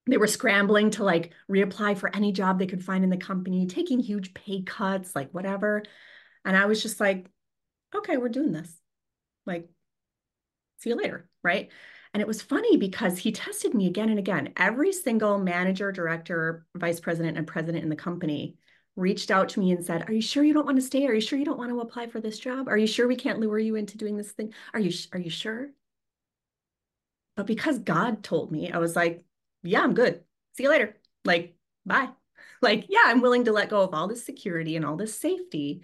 They 0.09 0.17
were 0.17 0.27
scrambling 0.27 0.91
to 0.93 1.05
like 1.05 1.33
reapply 1.51 1.99
for 1.99 2.15
any 2.15 2.33
job 2.33 2.59
they 2.59 2.67
could 2.67 2.85
find 2.85 3.05
in 3.05 3.11
the 3.11 3.17
company, 3.17 3.67
taking 3.67 4.01
huge 4.01 4.35
pay 4.35 4.63
cuts, 4.63 5.15
like 5.15 5.31
whatever. 5.33 5.83
And 6.45 6.57
I 6.57 6.67
was 6.67 6.83
just 6.83 6.99
like, 6.99 7.27
okay, 7.95 8.17
we're 8.17 8.29
doing 8.29 8.53
this. 8.53 8.75
Like, 9.45 9.69
see 10.79 10.91
you 10.91 10.97
later. 10.97 11.29
Right. 11.43 11.71
And 12.15 12.23
it 12.23 12.27
was 12.27 12.41
funny 12.41 12.79
because 12.79 13.19
he 13.19 13.33
tested 13.33 13.75
me 13.75 13.87
again 13.87 14.09
and 14.09 14.19
again. 14.19 14.55
Every 14.57 14.93
single 14.93 15.39
manager, 15.39 15.93
director, 15.93 16.67
vice 16.75 17.01
president, 17.01 17.37
and 17.37 17.47
president 17.47 17.85
in 17.85 17.91
the 17.91 17.97
company 17.97 18.57
reached 18.97 19.31
out 19.31 19.51
to 19.51 19.61
me 19.61 19.73
and 19.73 19.85
said, 19.85 20.09
Are 20.09 20.13
you 20.13 20.23
sure 20.23 20.43
you 20.43 20.55
don't 20.55 20.67
want 20.67 20.79
to 20.79 20.83
stay? 20.83 21.07
Are 21.07 21.13
you 21.13 21.21
sure 21.21 21.39
you 21.39 21.45
don't 21.45 21.59
want 21.59 21.71
to 21.71 21.81
apply 21.81 22.07
for 22.07 22.21
this 22.21 22.39
job? 22.39 22.67
Are 22.69 22.79
you 22.79 22.87
sure 22.87 23.07
we 23.07 23.17
can't 23.17 23.39
lure 23.39 23.59
you 23.59 23.75
into 23.75 23.99
doing 23.99 24.17
this 24.17 24.33
thing? 24.33 24.53
Are 24.73 24.81
you 24.81 24.93
are 25.13 25.21
you 25.21 25.31
sure? 25.31 25.69
But 27.37 27.47
because 27.47 27.79
God 27.79 28.25
told 28.25 28.51
me, 28.51 28.73
I 28.73 28.79
was 28.79 28.97
like, 28.97 29.25
Yeah, 29.63 29.83
I'm 29.83 29.95
good. 29.95 30.23
See 30.57 30.65
you 30.65 30.71
later. 30.71 30.97
Like, 31.25 31.57
bye. 31.85 32.09
Like, 32.61 32.87
yeah, 32.89 33.03
I'm 33.07 33.21
willing 33.21 33.45
to 33.45 33.53
let 33.53 33.69
go 33.69 33.83
of 33.83 33.95
all 33.95 34.09
this 34.09 34.25
security 34.25 34.75
and 34.75 34.85
all 34.85 34.97
this 34.97 35.17
safety. 35.17 35.83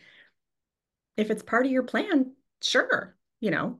If 1.16 1.30
it's 1.30 1.42
part 1.42 1.66
of 1.66 1.70
your 1.70 1.84
plan, 1.84 2.32
sure, 2.62 3.16
you 3.38 3.52
know. 3.52 3.78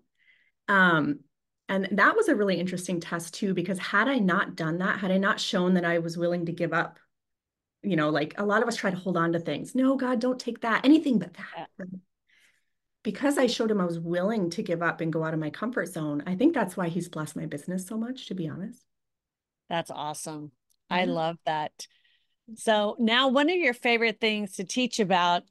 Um, 0.69 1.21
and 1.69 1.89
that 1.93 2.15
was 2.15 2.29
a 2.29 2.37
really 2.37 2.61
interesting 2.61 3.01
test 3.01 3.35
too, 3.35 3.53
because 3.53 3.79
had 3.79 4.07
I 4.07 4.19
not 4.19 4.55
done 4.55 4.79
that, 4.79 5.01
had 5.01 5.11
I 5.11 5.19
not 5.19 5.41
shown 5.41 5.75
that 5.75 5.85
I 5.85 5.99
was 5.99 6.17
willing 6.17 6.47
to 6.47 6.53
give 6.53 6.73
up, 6.73 7.01
you 7.83 7.97
know, 7.97 8.11
like 8.11 8.35
a 8.39 8.45
lot 8.45 8.63
of 8.63 8.69
us 8.69 8.77
try 8.77 8.91
to 8.91 8.97
hold 8.97 9.17
on 9.17 9.33
to 9.33 9.41
things. 9.41 9.75
No, 9.75 9.97
God, 9.97 10.21
don't 10.21 10.39
take 10.39 10.61
that, 10.61 10.85
anything 10.85 11.19
but 11.19 11.35
that. 11.35 11.69
Yeah. 11.79 11.87
Because 13.03 13.39
I 13.39 13.47
showed 13.47 13.71
him 13.71 13.81
I 13.81 13.87
was 13.87 13.99
willing 13.99 14.51
to 14.51 14.63
give 14.63 14.83
up 14.83 15.01
and 15.01 15.13
go 15.13 15.25
out 15.25 15.35
of 15.35 15.41
my 15.41 15.51
comfort 15.51 15.89
zone, 15.89 16.23
I 16.27 16.37
think 16.37 16.55
that's 16.55 16.77
why 16.77 16.89
he's 16.89 17.09
blessed 17.09 17.35
my 17.35 17.47
business 17.47 17.87
so 17.87 17.97
much, 17.99 18.27
to 18.27 18.35
be 18.35 18.49
honest. 18.49 18.85
That's 19.69 19.91
awesome. 19.91 20.53
Yeah. 20.91 20.97
I 20.97 21.05
love 21.05 21.37
that. 21.47 21.87
So 22.57 22.97
now 22.99 23.29
one 23.29 23.49
of 23.49 23.57
your 23.57 23.75
favorite 23.75 24.21
things 24.21 24.57
to 24.57 24.65
teach 24.65 25.01
about 25.01 25.43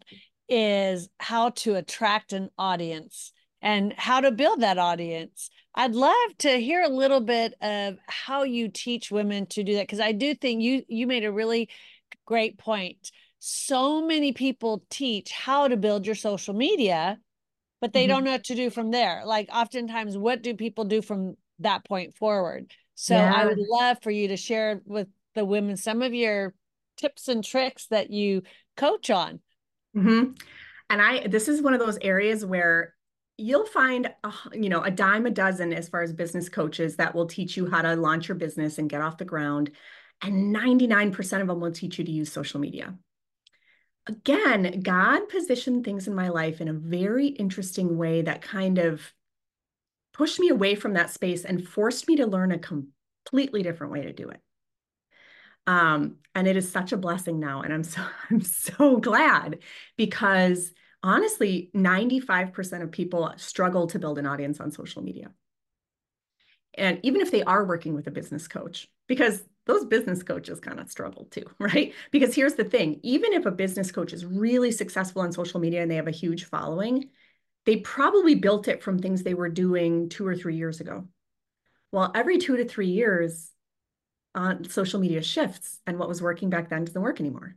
is 0.48 1.10
how 1.20 1.50
to 1.50 1.76
attract 1.76 2.34
an 2.34 2.50
audience 2.58 3.32
and 3.62 3.94
how 3.98 4.20
to 4.20 4.32
build 4.32 4.62
that 4.62 4.78
audience. 4.78 5.50
I'd 5.74 5.96
love 5.96 6.38
to 6.40 6.60
hear 6.60 6.84
a 6.84 6.90
little 6.90 7.22
bit 7.22 7.56
of 7.62 7.98
how 8.08 8.44
you 8.44 8.68
teach 8.70 9.10
women 9.10 9.48
to 9.48 9.64
do 9.64 9.76
that 9.76 9.84
because 9.88 10.02
I 10.02 10.12
do 10.12 10.36
think 10.36 10.62
you 10.62 10.84
you 10.88 11.08
made 11.08 11.24
a 11.24 11.32
really 11.32 11.70
great 12.26 12.58
point. 12.58 13.12
So 13.40 14.06
many 14.06 14.34
people 14.34 14.84
teach 14.90 15.32
how 15.32 15.68
to 15.68 15.78
build 15.78 16.06
your 16.06 16.16
social 16.16 16.54
media, 16.54 17.18
but 17.82 17.94
they 17.94 18.04
mm-hmm. 18.04 18.10
don't 18.10 18.24
know 18.26 18.32
what 18.32 18.44
to 18.46 18.56
do 18.56 18.70
from 18.70 18.92
there. 18.92 19.24
Like 19.26 19.50
oftentimes 19.52 20.18
what 20.18 20.44
do 20.44 20.54
people 20.54 20.86
do 20.86 21.02
from 21.02 21.36
that 21.60 21.86
point 21.86 22.16
forward? 22.16 22.72
So 22.96 23.16
yeah. 23.16 23.34
I 23.34 23.46
would 23.46 23.60
love 23.60 23.98
for 24.02 24.12
you 24.12 24.30
to 24.30 24.38
share 24.38 24.82
with 24.86 25.08
the 25.36 25.46
women 25.46 25.78
some 25.78 26.02
of 26.02 26.14
your 26.14 26.54
tips 26.98 27.28
and 27.28 27.44
tricks 27.44 27.88
that 27.88 28.10
you 28.10 28.44
coach 28.78 29.10
on. 29.10 29.40
Mm-hmm. 29.96 30.32
And 30.90 31.02
I 31.02 31.28
this 31.28 31.48
is 31.48 31.62
one 31.62 31.74
of 31.74 31.80
those 31.80 31.98
areas 32.02 32.46
where 32.46 32.94
you'll 33.38 33.66
find 33.66 34.12
a, 34.24 34.34
you 34.54 34.70
know 34.70 34.82
a 34.82 34.92
dime 34.92 35.26
a 35.26 35.32
dozen 35.32 35.74
as 35.74 35.90
far 35.90 36.02
as 36.02 36.14
business 36.14 36.50
coaches 36.50 36.98
that 36.98 37.16
will 37.16 37.26
teach 37.26 37.58
you 37.58 37.70
how 37.70 37.82
to 37.82 37.96
launch 37.96 38.28
your 38.28 38.36
business 38.36 38.78
and 38.78 38.90
get 38.90 39.02
off 39.02 39.18
the 39.18 39.26
ground 39.26 39.72
and 40.22 40.56
99% 40.56 41.42
of 41.42 41.48
them 41.48 41.60
will 41.60 41.72
teach 41.72 41.98
you 41.98 42.06
to 42.06 42.12
use 42.12 42.32
social 42.32 42.60
media 42.60 42.96
again 44.06 44.82
god 44.84 45.28
positioned 45.30 45.84
things 45.84 46.08
in 46.08 46.14
my 46.14 46.30
life 46.30 46.62
in 46.62 46.68
a 46.68 46.74
very 46.74 47.28
interesting 47.28 47.98
way 47.98 48.22
that 48.22 48.42
kind 48.42 48.78
of 48.78 49.02
pushed 50.14 50.40
me 50.40 50.50
away 50.50 50.76
from 50.76 50.94
that 50.94 51.10
space 51.10 51.46
and 51.46 51.68
forced 51.68 52.08
me 52.08 52.16
to 52.16 52.28
learn 52.28 52.52
a 52.52 52.60
completely 52.60 53.64
different 53.64 53.92
way 53.92 54.04
to 54.04 54.14
do 54.14 54.30
it 54.30 54.40
um, 55.66 56.18
and 56.36 56.48
it 56.48 56.58
is 56.58 56.70
such 56.70 56.92
a 56.92 56.98
blessing 56.98 57.40
now 57.40 57.62
and 57.62 57.74
i'm 57.74 57.84
so 57.84 58.02
i'm 58.30 58.42
so 58.42 58.98
glad 58.98 59.60
because 59.98 60.72
honestly, 61.04 61.70
95% 61.76 62.82
of 62.82 62.92
people 62.92 63.32
struggle 63.36 63.88
to 63.88 64.00
build 64.00 64.18
an 64.18 64.26
audience 64.26 64.60
on 64.60 64.72
social 64.72 65.04
media. 65.04 65.32
And 66.76 67.00
even 67.04 67.22
if 67.22 67.30
they 67.30 67.44
are 67.44 67.66
working 67.66 67.94
with 67.94 68.08
a 68.08 68.12
business 68.12 68.48
coach, 68.48 68.88
because 69.08 69.44
those 69.66 69.86
business 69.86 70.24
coaches 70.24 70.60
kind 70.60 70.80
of 70.80 70.90
struggle 70.90 71.26
too, 71.26 71.46
right? 71.60 71.94
Because 72.10 72.34
here's 72.34 72.56
the 72.56 72.64
thing 72.64 73.00
even 73.04 73.34
if 73.34 73.46
a 73.46 73.52
business 73.52 73.92
coach 73.92 74.14
is 74.14 74.26
really 74.26 74.72
successful 74.72 75.22
on 75.22 75.32
social 75.32 75.60
media 75.60 75.82
and 75.82 75.92
they 75.92 75.98
have 75.98 76.08
a 76.08 76.12
huge 76.12 76.46
following, 76.46 77.10
they 77.66 77.78
probably 77.78 78.36
built 78.36 78.68
it 78.68 78.84
from 78.84 79.00
things 79.00 79.24
they 79.24 79.34
were 79.34 79.50
doing 79.50 80.10
two 80.10 80.28
or 80.28 80.36
three 80.36 80.56
years 80.56 80.82
ago. 80.82 81.08
Well, 81.92 82.12
every 82.14 82.38
two 82.38 82.58
to 82.58 82.66
three 82.66 82.90
years, 82.90 83.54
on 84.36 84.68
social 84.70 85.00
media 85.00 85.22
shifts 85.22 85.80
and 85.86 86.00
what 86.00 86.10
was 86.10 86.22
working 86.22 86.50
back 86.50 86.70
then 86.70 86.86
doesn't 86.86 87.02
work 87.02 87.20
anymore. 87.20 87.56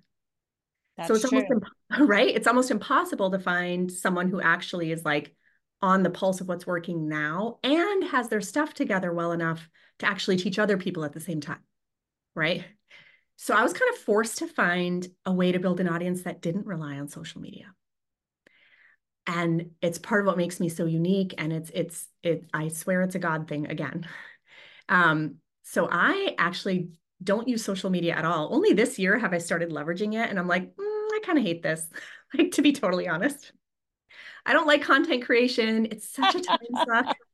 That's 0.97 1.09
so 1.09 1.15
it's 1.15 1.29
true. 1.29 1.39
almost 1.39 1.71
right. 2.09 2.35
It's 2.35 2.47
almost 2.47 2.71
impossible 2.71 3.31
to 3.31 3.39
find 3.39 3.91
someone 3.91 4.31
who 4.31 4.41
actually 4.41 4.93
is 4.93 5.05
like 5.05 5.35
on 5.83 6.03
the 6.03 6.11
pulse 6.11 6.41
of 6.41 6.49
what's 6.49 6.67
working 6.67 7.09
now 7.09 7.59
and 7.63 8.05
has 8.05 8.29
their 8.29 8.41
stuff 8.41 8.75
together 8.75 9.13
well 9.13 9.33
enough 9.33 9.69
to 9.99 10.07
actually 10.07 10.37
teach 10.37 10.59
other 10.59 10.79
people 10.79 11.05
at 11.05 11.13
the 11.13 11.21
same 11.21 11.41
time. 11.41 11.61
Right. 12.35 12.65
So 13.37 13.55
I 13.55 13.63
was 13.63 13.75
kind 13.75 13.93
of 13.93 14.01
forced 14.01 14.39
to 14.39 14.47
find 14.47 15.07
a 15.27 15.33
way 15.33 15.53
to 15.53 15.59
build 15.59 15.81
an 15.81 15.89
audience 15.89 16.23
that 16.23 16.41
didn't 16.41 16.67
rely 16.67 16.99
on 16.99 17.09
social 17.09 17.43
media. 17.43 17.67
And 19.27 19.71
it's 19.83 19.99
part 19.99 20.21
of 20.21 20.27
what 20.27 20.37
makes 20.37 20.61
me 20.61 20.69
so 20.69 20.87
unique. 20.87 21.35
And 21.39 21.53
it's, 21.53 21.71
it's, 21.75 22.09
it, 22.23 22.45
I 22.55 22.69
swear 22.69 23.03
it's 23.03 23.15
a 23.15 23.21
God 23.21 23.49
thing 23.49 23.67
again. 23.67 24.07
Um, 24.89 25.39
so 25.65 25.89
I 25.91 26.37
actually 26.39 26.91
don't 27.21 27.49
use 27.49 27.65
social 27.65 27.91
media 27.91 28.15
at 28.15 28.25
all. 28.25 28.55
Only 28.55 28.73
this 28.73 29.01
year 29.01 29.19
have 29.19 29.33
I 29.33 29.39
started 29.39 29.71
leveraging 29.71 30.15
it. 30.15 30.31
And 30.31 30.39
I'm 30.39 30.47
like, 30.47 30.77
mm, 30.77 31.09
I 31.13 31.21
kind 31.25 31.39
of 31.39 31.45
hate 31.45 31.61
this, 31.61 31.89
like 32.39 32.53
to 32.53 32.63
be 32.63 32.73
totally 32.73 33.09
honest. 33.09 33.51
I 34.47 34.53
don't 34.53 34.69
like 34.69 34.83
content 34.83 35.25
creation. 35.25 35.87
It's 35.87 36.09
such 36.09 36.37
a 36.37 36.41
time 36.41 36.59
suck. 36.87 37.17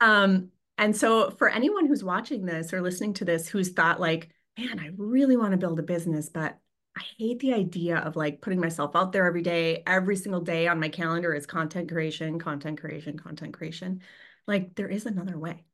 Um, 0.00 0.50
and 0.78 0.96
so 0.96 1.30
for 1.30 1.48
anyone 1.48 1.86
who's 1.86 2.02
watching 2.02 2.44
this 2.44 2.72
or 2.72 2.82
listening 2.82 3.14
to 3.14 3.24
this 3.24 3.46
who's 3.46 3.70
thought 3.70 4.00
like, 4.00 4.30
man, 4.58 4.80
I 4.80 4.90
really 4.96 5.36
want 5.36 5.52
to 5.52 5.58
build 5.58 5.78
a 5.78 5.84
business, 5.84 6.28
but 6.28 6.58
I 6.96 7.02
hate 7.18 7.40
the 7.40 7.54
idea 7.54 7.98
of 7.98 8.16
like 8.16 8.40
putting 8.40 8.60
myself 8.60 8.94
out 8.94 9.12
there 9.12 9.26
every 9.26 9.42
day, 9.42 9.82
every 9.86 10.16
single 10.16 10.42
day 10.42 10.68
on 10.68 10.78
my 10.78 10.88
calendar 10.88 11.32
is 11.34 11.46
content 11.46 11.90
creation, 11.90 12.38
content 12.38 12.80
creation, 12.80 13.18
content 13.18 13.54
creation. 13.54 14.00
Like 14.46 14.74
there 14.74 14.88
is 14.88 15.06
another 15.06 15.38
way. 15.38 15.64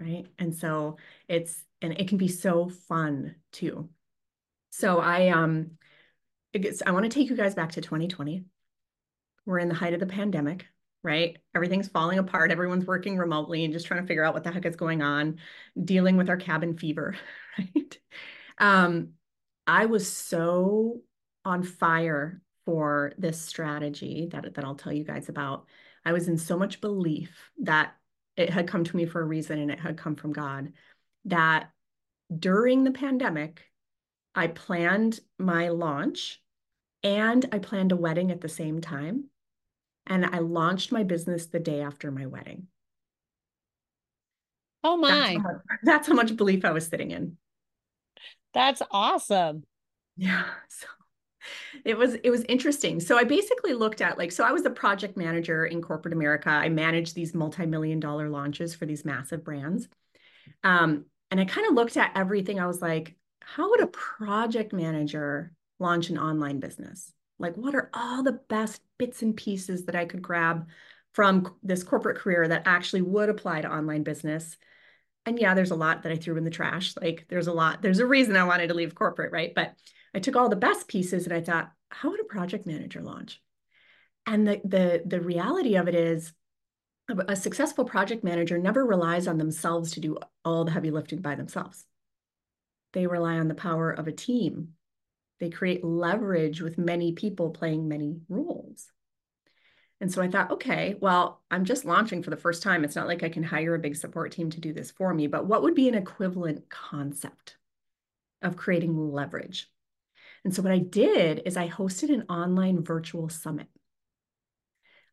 Right. 0.00 0.26
And 0.38 0.54
so 0.54 0.98
it's 1.28 1.64
and 1.80 1.92
it 1.98 2.08
can 2.08 2.18
be 2.18 2.28
so 2.28 2.68
fun 2.68 3.36
too. 3.52 3.88
So 4.70 4.98
I 4.98 5.28
um 5.28 5.72
I 6.86 6.92
want 6.92 7.04
to 7.04 7.08
take 7.08 7.28
you 7.30 7.36
guys 7.36 7.54
back 7.54 7.72
to 7.72 7.80
2020. 7.80 8.44
We're 9.46 9.58
in 9.58 9.68
the 9.68 9.74
height 9.74 9.94
of 9.94 10.00
the 10.00 10.06
pandemic, 10.06 10.66
right? 11.02 11.36
Everything's 11.54 11.88
falling 11.88 12.18
apart. 12.18 12.50
Everyone's 12.50 12.86
working 12.86 13.18
remotely 13.18 13.64
and 13.64 13.72
just 13.72 13.86
trying 13.86 14.02
to 14.02 14.06
figure 14.06 14.24
out 14.24 14.34
what 14.34 14.44
the 14.44 14.52
heck 14.52 14.64
is 14.66 14.76
going 14.76 15.02
on, 15.02 15.38
dealing 15.82 16.16
with 16.16 16.28
our 16.28 16.36
cabin 16.36 16.76
fever, 16.76 17.16
right? 17.58 17.98
Um, 18.58 19.10
I 19.66 19.86
was 19.86 20.10
so 20.10 21.00
on 21.44 21.62
fire 21.62 22.40
for 22.64 23.12
this 23.18 23.40
strategy 23.40 24.28
that, 24.32 24.54
that 24.54 24.64
I'll 24.64 24.74
tell 24.74 24.92
you 24.92 25.04
guys 25.04 25.28
about. 25.28 25.66
I 26.04 26.12
was 26.12 26.28
in 26.28 26.38
so 26.38 26.58
much 26.58 26.80
belief 26.80 27.50
that 27.62 27.94
it 28.36 28.50
had 28.50 28.68
come 28.68 28.84
to 28.84 28.96
me 28.96 29.06
for 29.06 29.20
a 29.20 29.26
reason 29.26 29.58
and 29.58 29.70
it 29.70 29.80
had 29.80 29.96
come 29.96 30.16
from 30.16 30.32
God 30.32 30.72
that 31.26 31.70
during 32.36 32.84
the 32.84 32.90
pandemic, 32.90 33.62
I 34.34 34.48
planned 34.48 35.20
my 35.38 35.68
launch 35.68 36.42
and 37.02 37.46
I 37.52 37.58
planned 37.58 37.92
a 37.92 37.96
wedding 37.96 38.30
at 38.30 38.40
the 38.40 38.48
same 38.48 38.80
time. 38.80 39.24
And 40.06 40.26
I 40.26 40.38
launched 40.38 40.92
my 40.92 41.02
business 41.02 41.46
the 41.46 41.60
day 41.60 41.80
after 41.80 42.10
my 42.10 42.26
wedding. 42.26 42.66
Oh 44.82 44.98
my. 44.98 45.08
That's 45.08 45.42
how, 45.42 45.60
that's 45.82 46.08
how 46.08 46.14
much 46.14 46.36
belief 46.36 46.64
I 46.64 46.72
was 46.72 46.86
sitting 46.86 47.10
in. 47.10 47.38
That's 48.54 48.82
awesome. 48.90 49.64
Yeah. 50.16 50.44
So 50.68 50.86
it 51.84 51.98
was 51.98 52.14
it 52.14 52.30
was 52.30 52.42
interesting. 52.48 53.00
So 53.00 53.18
I 53.18 53.24
basically 53.24 53.74
looked 53.74 54.00
at 54.00 54.16
like 54.16 54.32
so 54.32 54.44
I 54.44 54.52
was 54.52 54.62
the 54.62 54.70
project 54.70 55.16
manager 55.16 55.66
in 55.66 55.82
corporate 55.82 56.14
America. 56.14 56.48
I 56.48 56.68
managed 56.70 57.14
these 57.14 57.34
multi-million 57.34 58.00
dollar 58.00 58.30
launches 58.30 58.74
for 58.74 58.86
these 58.86 59.04
massive 59.04 59.44
brands. 59.44 59.88
Um, 60.62 61.06
and 61.30 61.40
I 61.40 61.44
kind 61.44 61.66
of 61.68 61.74
looked 61.74 61.96
at 61.96 62.12
everything. 62.16 62.60
I 62.60 62.66
was 62.66 62.82
like, 62.82 63.16
how 63.40 63.70
would 63.70 63.80
a 63.82 63.88
project 63.88 64.72
manager 64.72 65.52
launch 65.78 66.10
an 66.10 66.18
online 66.18 66.60
business? 66.60 67.12
Like, 67.38 67.56
what 67.56 67.74
are 67.74 67.90
all 67.94 68.22
the 68.22 68.40
best 68.48 68.82
bits 68.98 69.22
and 69.22 69.36
pieces 69.36 69.86
that 69.86 69.96
I 69.96 70.06
could 70.06 70.22
grab 70.22 70.68
from 71.12 71.54
this 71.62 71.82
corporate 71.82 72.18
career 72.18 72.48
that 72.48 72.62
actually 72.66 73.02
would 73.02 73.28
apply 73.28 73.62
to 73.62 73.72
online 73.72 74.02
business? 74.02 74.56
And 75.26 75.38
yeah, 75.38 75.54
there's 75.54 75.70
a 75.70 75.76
lot 75.76 76.02
that 76.02 76.12
I 76.12 76.16
threw 76.16 76.36
in 76.36 76.44
the 76.44 76.50
trash. 76.50 76.94
Like, 77.00 77.26
there's 77.28 77.46
a 77.46 77.52
lot, 77.52 77.80
there's 77.80 77.98
a 77.98 78.06
reason 78.06 78.36
I 78.36 78.44
wanted 78.44 78.68
to 78.68 78.74
leave 78.74 78.94
corporate, 78.94 79.32
right? 79.32 79.52
But 79.54 79.74
I 80.14 80.18
took 80.18 80.36
all 80.36 80.48
the 80.48 80.56
best 80.56 80.86
pieces 80.86 81.24
and 81.24 81.32
I 81.32 81.40
thought, 81.40 81.70
how 81.88 82.10
would 82.10 82.20
a 82.20 82.24
project 82.24 82.66
manager 82.66 83.00
launch? 83.00 83.40
And 84.26 84.46
the 84.46 84.60
the 84.64 85.02
the 85.04 85.20
reality 85.20 85.76
of 85.76 85.86
it 85.86 85.94
is 85.94 86.32
a 87.28 87.36
successful 87.36 87.84
project 87.84 88.24
manager 88.24 88.56
never 88.56 88.84
relies 88.84 89.28
on 89.28 89.36
themselves 89.36 89.92
to 89.92 90.00
do 90.00 90.16
all 90.44 90.64
the 90.64 90.70
heavy 90.70 90.90
lifting 90.90 91.20
by 91.20 91.34
themselves. 91.34 91.84
They 92.94 93.06
rely 93.06 93.38
on 93.38 93.48
the 93.48 93.54
power 93.54 93.90
of 93.90 94.08
a 94.08 94.12
team 94.12 94.74
they 95.40 95.50
create 95.50 95.84
leverage 95.84 96.60
with 96.60 96.78
many 96.78 97.12
people 97.12 97.50
playing 97.50 97.88
many 97.88 98.20
roles. 98.28 98.90
And 100.04 100.12
so 100.12 100.20
I 100.20 100.28
thought, 100.28 100.50
okay, 100.50 100.96
well, 101.00 101.40
I'm 101.50 101.64
just 101.64 101.86
launching 101.86 102.22
for 102.22 102.28
the 102.28 102.36
first 102.36 102.62
time. 102.62 102.84
It's 102.84 102.94
not 102.94 103.06
like 103.06 103.22
I 103.22 103.30
can 103.30 103.42
hire 103.42 103.74
a 103.74 103.78
big 103.78 103.96
support 103.96 104.32
team 104.32 104.50
to 104.50 104.60
do 104.60 104.74
this 104.74 104.90
for 104.90 105.14
me, 105.14 105.28
but 105.28 105.46
what 105.46 105.62
would 105.62 105.74
be 105.74 105.88
an 105.88 105.94
equivalent 105.94 106.68
concept 106.68 107.56
of 108.42 108.54
creating 108.54 109.12
leverage? 109.14 109.70
And 110.44 110.54
so 110.54 110.60
what 110.60 110.72
I 110.72 110.78
did 110.78 111.40
is 111.46 111.56
I 111.56 111.70
hosted 111.70 112.12
an 112.12 112.24
online 112.28 112.84
virtual 112.84 113.30
summit. 113.30 113.66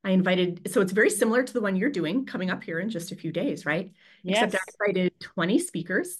I 0.03 0.09
invited, 0.09 0.69
so 0.69 0.81
it's 0.81 0.91
very 0.91 1.09
similar 1.09 1.41
to 1.41 1.53
the 1.53 1.61
one 1.61 1.77
you're 1.77 1.89
doing 1.89 2.25
coming 2.25 2.49
up 2.49 2.61
here 2.61 2.81
in 2.81 2.89
just 2.89 3.13
a 3.13 3.15
few 3.15 3.31
days, 3.31 3.65
right? 3.65 3.93
Yes. 4.23 4.43
Except 4.43 4.55
I 4.55 4.89
invited 4.89 5.19
20 5.21 5.57
speakers 5.59 6.17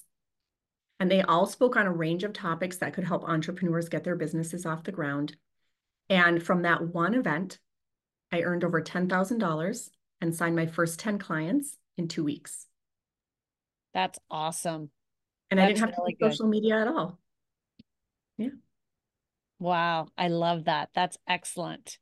and 0.98 1.10
they 1.10 1.20
all 1.20 1.44
spoke 1.44 1.76
on 1.76 1.86
a 1.86 1.92
range 1.92 2.24
of 2.24 2.32
topics 2.32 2.78
that 2.78 2.94
could 2.94 3.04
help 3.04 3.24
entrepreneurs 3.24 3.90
get 3.90 4.02
their 4.02 4.16
businesses 4.16 4.64
off 4.64 4.84
the 4.84 4.92
ground. 4.92 5.36
And 6.08 6.42
from 6.42 6.62
that 6.62 6.80
one 6.80 7.12
event, 7.12 7.58
I 8.32 8.42
earned 8.42 8.64
over 8.64 8.80
$10,000 8.80 9.90
and 10.20 10.34
signed 10.34 10.56
my 10.56 10.66
first 10.66 10.98
10 10.98 11.18
clients 11.18 11.76
in 11.98 12.08
two 12.08 12.24
weeks. 12.24 12.66
That's 13.92 14.18
awesome. 14.30 14.90
And 15.50 15.60
That's 15.60 15.70
I 15.70 15.72
didn't 15.74 15.80
have 15.90 15.98
really 15.98 16.14
to 16.14 16.24
do 16.24 16.30
social 16.30 16.48
media 16.48 16.80
at 16.80 16.88
all. 16.88 17.18
Yeah. 18.38 18.48
Wow. 19.58 20.08
I 20.16 20.28
love 20.28 20.64
that. 20.64 20.88
That's 20.94 21.18
excellent. 21.28 21.98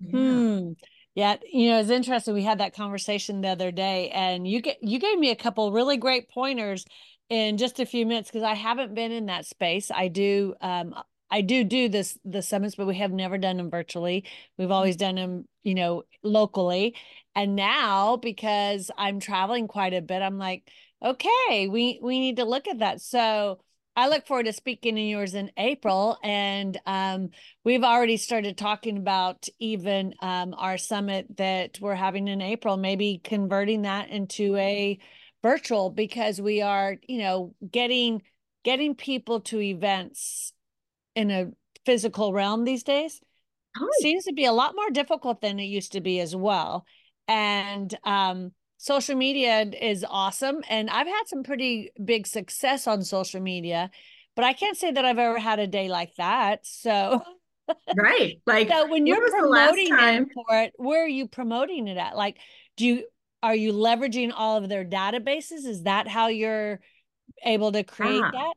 Yeah. 0.00 0.10
Hmm. 0.18 0.72
Yeah, 1.14 1.36
you 1.52 1.68
know, 1.68 1.78
it's 1.78 1.90
interesting. 1.90 2.32
We 2.32 2.42
had 2.42 2.60
that 2.60 2.74
conversation 2.74 3.42
the 3.42 3.48
other 3.48 3.70
day, 3.70 4.08
and 4.10 4.48
you 4.48 4.62
get 4.62 4.78
you 4.82 4.98
gave 4.98 5.18
me 5.18 5.30
a 5.30 5.36
couple 5.36 5.70
really 5.70 5.98
great 5.98 6.30
pointers 6.30 6.86
in 7.28 7.58
just 7.58 7.80
a 7.80 7.86
few 7.86 8.06
minutes 8.06 8.30
because 8.30 8.42
I 8.42 8.54
haven't 8.54 8.94
been 8.94 9.12
in 9.12 9.26
that 9.26 9.44
space. 9.44 9.90
I 9.90 10.08
do 10.08 10.54
um 10.62 10.94
I 11.32 11.40
do 11.40 11.64
do 11.64 11.88
this 11.88 12.18
the 12.24 12.42
summits, 12.42 12.74
but 12.74 12.86
we 12.86 12.98
have 12.98 13.10
never 13.10 13.38
done 13.38 13.56
them 13.56 13.70
virtually. 13.70 14.24
We've 14.58 14.70
always 14.70 14.96
done 14.96 15.14
them, 15.14 15.48
you 15.62 15.74
know, 15.74 16.04
locally. 16.22 16.94
And 17.34 17.56
now 17.56 18.18
because 18.18 18.90
I'm 18.98 19.18
traveling 19.18 19.66
quite 19.66 19.94
a 19.94 20.02
bit, 20.02 20.20
I'm 20.20 20.36
like, 20.38 20.70
okay, 21.02 21.68
we 21.68 21.98
we 22.02 22.20
need 22.20 22.36
to 22.36 22.44
look 22.44 22.68
at 22.68 22.80
that. 22.80 23.00
So 23.00 23.60
I 23.96 24.08
look 24.08 24.26
forward 24.26 24.44
to 24.44 24.52
speaking 24.52 24.98
in 24.98 25.06
yours 25.06 25.34
in 25.34 25.50
April, 25.56 26.18
and 26.22 26.78
um, 26.86 27.30
we've 27.64 27.82
already 27.82 28.18
started 28.18 28.58
talking 28.58 28.98
about 28.98 29.48
even 29.58 30.14
um, 30.20 30.54
our 30.56 30.78
summit 30.78 31.36
that 31.38 31.78
we're 31.80 31.94
having 31.94 32.28
in 32.28 32.42
April, 32.42 32.76
maybe 32.76 33.20
converting 33.24 33.82
that 33.82 34.10
into 34.10 34.56
a 34.56 34.98
virtual 35.42 35.90
because 35.90 36.40
we 36.40 36.62
are, 36.62 36.96
you 37.08 37.18
know, 37.18 37.54
getting 37.70 38.22
getting 38.64 38.94
people 38.94 39.40
to 39.40 39.60
events 39.60 40.52
in 41.14 41.30
a 41.30 41.46
physical 41.84 42.32
realm 42.32 42.64
these 42.64 42.82
days 42.82 43.20
Oh, 43.78 43.88
seems 44.00 44.24
to 44.24 44.32
be 44.34 44.44
a 44.44 44.52
lot 44.52 44.74
more 44.76 44.90
difficult 44.90 45.40
than 45.40 45.58
it 45.58 45.64
used 45.64 45.92
to 45.92 46.00
be 46.02 46.20
as 46.20 46.36
well. 46.36 46.84
And 47.26 47.96
um, 48.04 48.52
social 48.76 49.16
media 49.16 49.62
is 49.62 50.04
awesome. 50.08 50.62
And 50.68 50.90
I've 50.90 51.06
had 51.06 51.22
some 51.26 51.42
pretty 51.42 51.90
big 52.04 52.26
success 52.26 52.86
on 52.86 53.02
social 53.02 53.40
media, 53.40 53.90
but 54.36 54.44
I 54.44 54.52
can't 54.52 54.76
say 54.76 54.90
that 54.92 55.04
I've 55.04 55.18
ever 55.18 55.38
had 55.38 55.58
a 55.58 55.66
day 55.66 55.88
like 55.88 56.14
that. 56.16 56.66
So, 56.66 57.22
right. 57.96 58.38
Like, 58.46 58.68
so 58.68 58.88
when 58.88 59.06
you're 59.06 59.22
was 59.22 59.32
the 59.32 59.46
last 59.48 59.74
promoting 59.88 60.22
it 60.22 60.28
for 60.34 60.44
it, 60.50 60.72
where 60.76 61.04
are 61.04 61.08
you 61.08 61.26
promoting 61.26 61.88
it 61.88 61.96
at? 61.96 62.14
Like, 62.14 62.38
do 62.76 62.84
you 62.86 63.04
are 63.42 63.56
you 63.56 63.72
leveraging 63.72 64.32
all 64.34 64.58
of 64.58 64.68
their 64.68 64.84
databases? 64.84 65.64
Is 65.64 65.84
that 65.84 66.08
how 66.08 66.28
you're 66.28 66.80
able 67.44 67.72
to 67.72 67.82
create 67.84 68.22
Ah. 68.22 68.30
that? 68.32 68.54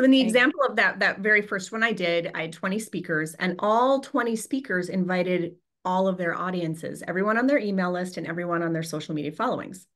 So 0.00 0.04
in 0.04 0.10
the 0.10 0.20
example 0.20 0.60
of 0.68 0.76
that, 0.76 1.00
that 1.00 1.18
very 1.20 1.42
first 1.42 1.72
one 1.72 1.82
I 1.82 1.92
did, 1.92 2.30
I 2.34 2.42
had 2.42 2.52
20 2.52 2.78
speakers 2.78 3.34
and 3.34 3.56
all 3.58 4.00
20 4.00 4.34
speakers 4.36 4.88
invited 4.88 5.56
all 5.84 6.08
of 6.08 6.16
their 6.16 6.34
audiences, 6.34 7.02
everyone 7.06 7.36
on 7.38 7.46
their 7.46 7.58
email 7.58 7.92
list 7.92 8.16
and 8.16 8.26
everyone 8.26 8.62
on 8.62 8.72
their 8.72 8.82
social 8.82 9.14
media 9.14 9.32
followings. 9.32 9.86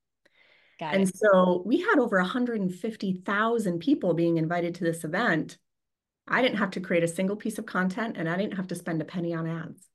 Got 0.79 0.95
And 0.95 1.03
it. 1.03 1.11
so 1.15 1.63
we 1.67 1.81
had 1.81 1.99
over 1.99 2.19
150,000 2.19 3.81
people 3.81 4.15
being 4.15 4.37
invited 4.37 4.75
to 4.77 4.85
this 4.85 5.05
event. 5.05 5.59
I 6.29 6.43
didn't 6.43 6.59
have 6.59 6.73
to 6.73 6.81
create 6.81 7.05
a 7.05 7.09
single 7.09 7.37
piece 7.37 7.59
of 7.59 7.67
content 7.67 8.17
and 8.19 8.29
I 8.29 8.37
didn't 8.37 8.57
have 8.57 8.69
to 8.69 8.75
spend 8.75 9.03
a 9.03 9.05
penny 9.07 9.35
on 9.35 9.47
ads. 9.47 9.89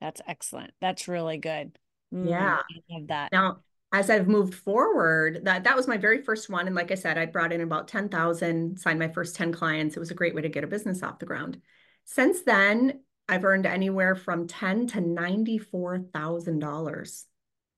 That's 0.00 0.20
excellent. 0.26 0.72
That's 0.80 1.08
really 1.08 1.38
good. 1.38 1.78
Mm, 2.12 2.28
Yeah. 2.28 2.58
I 2.58 2.80
love 2.94 3.06
that. 3.08 3.32
Now, 3.32 3.62
as 3.92 4.08
I've 4.10 4.28
moved 4.28 4.54
forward, 4.54 5.40
that 5.44 5.64
that 5.64 5.76
was 5.76 5.86
my 5.88 5.96
very 5.98 6.22
first 6.22 6.48
one. 6.48 6.66
And 6.66 6.74
like 6.76 6.90
I 6.90 6.94
said, 6.94 7.18
I 7.18 7.26
brought 7.26 7.52
in 7.52 7.60
about 7.60 7.88
10,000, 7.88 8.78
signed 8.78 8.98
my 8.98 9.08
first 9.08 9.36
10 9.36 9.52
clients. 9.52 9.94
It 9.96 10.00
was 10.00 10.10
a 10.10 10.14
great 10.14 10.34
way 10.34 10.40
to 10.42 10.48
get 10.48 10.64
a 10.64 10.68
business 10.68 11.02
off 11.02 11.18
the 11.18 11.26
ground. 11.26 11.60
Since 12.04 12.42
then, 12.42 13.00
I've 13.28 13.44
earned 13.44 13.66
anywhere 13.66 14.16
from 14.16 14.48
ten 14.48 14.86
to 14.88 15.00
$94,000 15.00 17.26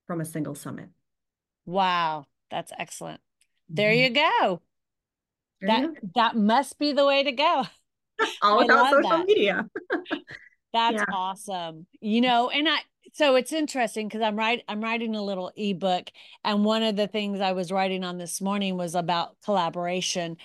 from 0.07 0.21
a 0.21 0.25
single 0.25 0.55
summit. 0.55 0.89
Wow, 1.65 2.25
that's 2.49 2.71
excellent. 2.77 3.21
There 3.75 3.91
Mhm. 3.91 3.93
you 3.93 4.09
go. 4.11 4.61
There 5.61 5.67
That 5.67 5.71
you 5.71 5.95
that 6.15 6.35
must 6.35 6.79
be 6.79 6.93
the 6.93 7.05
way 7.05 7.23
to 7.23 7.31
go. 7.31 7.65
All 8.41 8.57
I 8.57 8.59
without 8.59 8.89
social 8.89 9.09
that. 9.09 9.19
media. 9.19 9.69
That's 10.73 10.93
Yeah. 10.93 11.05
awesome. 11.11 11.85
You 12.01 12.21
know, 12.21 12.49
and 12.49 12.67
I 12.67 12.79
so 13.15 13.35
it's 13.35 13.53
interesting 13.53 14.09
because 14.09 14.21
I'm 14.21 14.37
writing 14.37 14.65
I'm 14.67 14.81
writing 14.81 15.15
a 15.15 15.23
little 15.23 15.53
ebook 15.55 16.09
and 16.43 16.65
one 16.65 16.83
of 16.83 16.97
the 16.97 17.07
things 17.07 17.39
I 17.39 17.53
was 17.53 17.71
writing 17.71 18.03
on 18.03 18.17
this 18.17 18.41
morning 18.41 18.75
was 18.75 18.93
about 18.93 19.37
collaboration. 19.45 20.35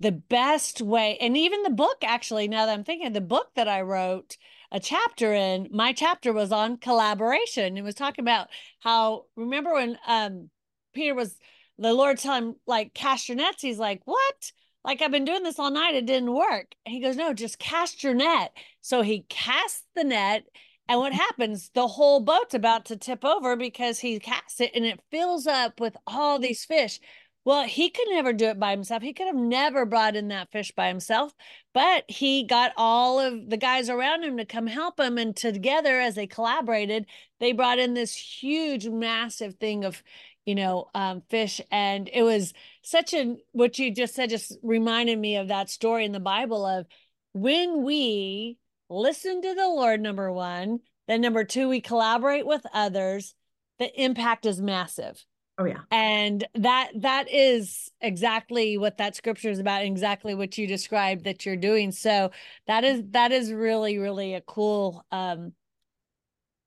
The 0.00 0.10
best 0.12 0.82
way, 0.82 1.16
and 1.20 1.36
even 1.36 1.62
the 1.62 1.70
book 1.70 1.98
actually, 2.02 2.48
now 2.48 2.66
that 2.66 2.72
I'm 2.72 2.82
thinking, 2.84 3.12
the 3.12 3.20
book 3.20 3.50
that 3.54 3.68
I 3.68 3.82
wrote 3.82 4.36
a 4.72 4.80
chapter 4.80 5.32
in, 5.32 5.68
my 5.70 5.92
chapter 5.92 6.32
was 6.32 6.50
on 6.50 6.78
collaboration. 6.78 7.78
It 7.78 7.82
was 7.82 7.94
talking 7.94 8.24
about 8.24 8.48
how 8.80 9.26
remember 9.36 9.72
when 9.72 9.96
um 10.08 10.50
Peter 10.92 11.14
was 11.14 11.36
the 11.78 11.92
Lord 11.92 12.18
telling 12.18 12.42
him 12.42 12.56
like 12.66 12.92
cast 12.92 13.28
your 13.28 13.36
nets, 13.36 13.62
he's 13.62 13.78
like, 13.78 14.02
What? 14.04 14.50
Like 14.84 15.00
I've 15.00 15.12
been 15.12 15.24
doing 15.24 15.44
this 15.44 15.60
all 15.60 15.70
night, 15.70 15.94
it 15.94 16.06
didn't 16.06 16.34
work. 16.34 16.74
And 16.84 16.92
he 16.92 17.00
goes, 17.00 17.16
No, 17.16 17.32
just 17.32 17.60
cast 17.60 18.02
your 18.02 18.14
net. 18.14 18.52
So 18.80 19.02
he 19.02 19.26
casts 19.28 19.84
the 19.94 20.02
net, 20.04 20.42
and 20.90 20.98
what 20.98 21.12
happens? 21.12 21.70
The 21.72 21.86
whole 21.86 22.18
boat's 22.18 22.52
about 22.52 22.86
to 22.86 22.96
tip 22.96 23.24
over 23.24 23.54
because 23.54 24.00
he 24.00 24.18
casts 24.18 24.60
it 24.60 24.72
and 24.74 24.84
it 24.84 24.98
fills 25.12 25.46
up 25.46 25.78
with 25.78 25.96
all 26.04 26.40
these 26.40 26.64
fish. 26.64 26.98
Well, 27.44 27.62
he 27.62 27.90
could 27.90 28.08
never 28.10 28.32
do 28.32 28.46
it 28.46 28.58
by 28.58 28.72
himself. 28.72 29.00
He 29.00 29.12
could 29.12 29.28
have 29.28 29.36
never 29.36 29.86
brought 29.86 30.16
in 30.16 30.26
that 30.28 30.50
fish 30.50 30.72
by 30.72 30.88
himself, 30.88 31.32
but 31.72 32.02
he 32.08 32.42
got 32.42 32.72
all 32.76 33.20
of 33.20 33.48
the 33.48 33.56
guys 33.56 33.88
around 33.88 34.24
him 34.24 34.36
to 34.38 34.44
come 34.44 34.66
help 34.66 34.98
him. 34.98 35.16
And 35.16 35.36
together, 35.36 36.00
as 36.00 36.16
they 36.16 36.26
collaborated, 36.26 37.06
they 37.38 37.52
brought 37.52 37.78
in 37.78 37.94
this 37.94 38.12
huge, 38.12 38.88
massive 38.88 39.54
thing 39.60 39.84
of, 39.84 40.02
you 40.44 40.56
know, 40.56 40.90
um, 40.92 41.22
fish. 41.30 41.60
And 41.70 42.10
it 42.12 42.24
was 42.24 42.52
such 42.82 43.14
a, 43.14 43.36
what 43.52 43.78
you 43.78 43.94
just 43.94 44.16
said 44.16 44.30
just 44.30 44.58
reminded 44.60 45.20
me 45.20 45.36
of 45.36 45.46
that 45.48 45.70
story 45.70 46.04
in 46.04 46.10
the 46.10 46.18
Bible 46.18 46.66
of 46.66 46.86
when 47.32 47.84
we 47.84 48.58
listen 48.90 49.40
to 49.40 49.54
the 49.54 49.68
Lord, 49.68 50.00
number 50.00 50.30
one, 50.30 50.80
then 51.08 51.20
number 51.20 51.44
two, 51.44 51.68
we 51.68 51.80
collaborate 51.80 52.46
with 52.46 52.66
others, 52.74 53.34
the 53.78 54.02
impact 54.02 54.44
is 54.44 54.60
massive 54.60 55.24
Oh 55.58 55.64
yeah. 55.64 55.80
and 55.90 56.46
that 56.54 56.90
that 56.96 57.30
is 57.30 57.90
exactly 58.00 58.78
what 58.78 58.98
that 58.98 59.14
scripture 59.14 59.50
is 59.50 59.58
about 59.58 59.82
and 59.82 59.90
exactly 59.90 60.34
what 60.34 60.56
you 60.56 60.66
described 60.66 61.24
that 61.24 61.44
you're 61.44 61.56
doing 61.56 61.92
so 61.92 62.30
that 62.66 62.82
is 62.84 63.02
that 63.10 63.30
is 63.32 63.52
really 63.52 63.98
really 63.98 64.34
a 64.34 64.40
cool 64.40 65.04
um 65.12 65.52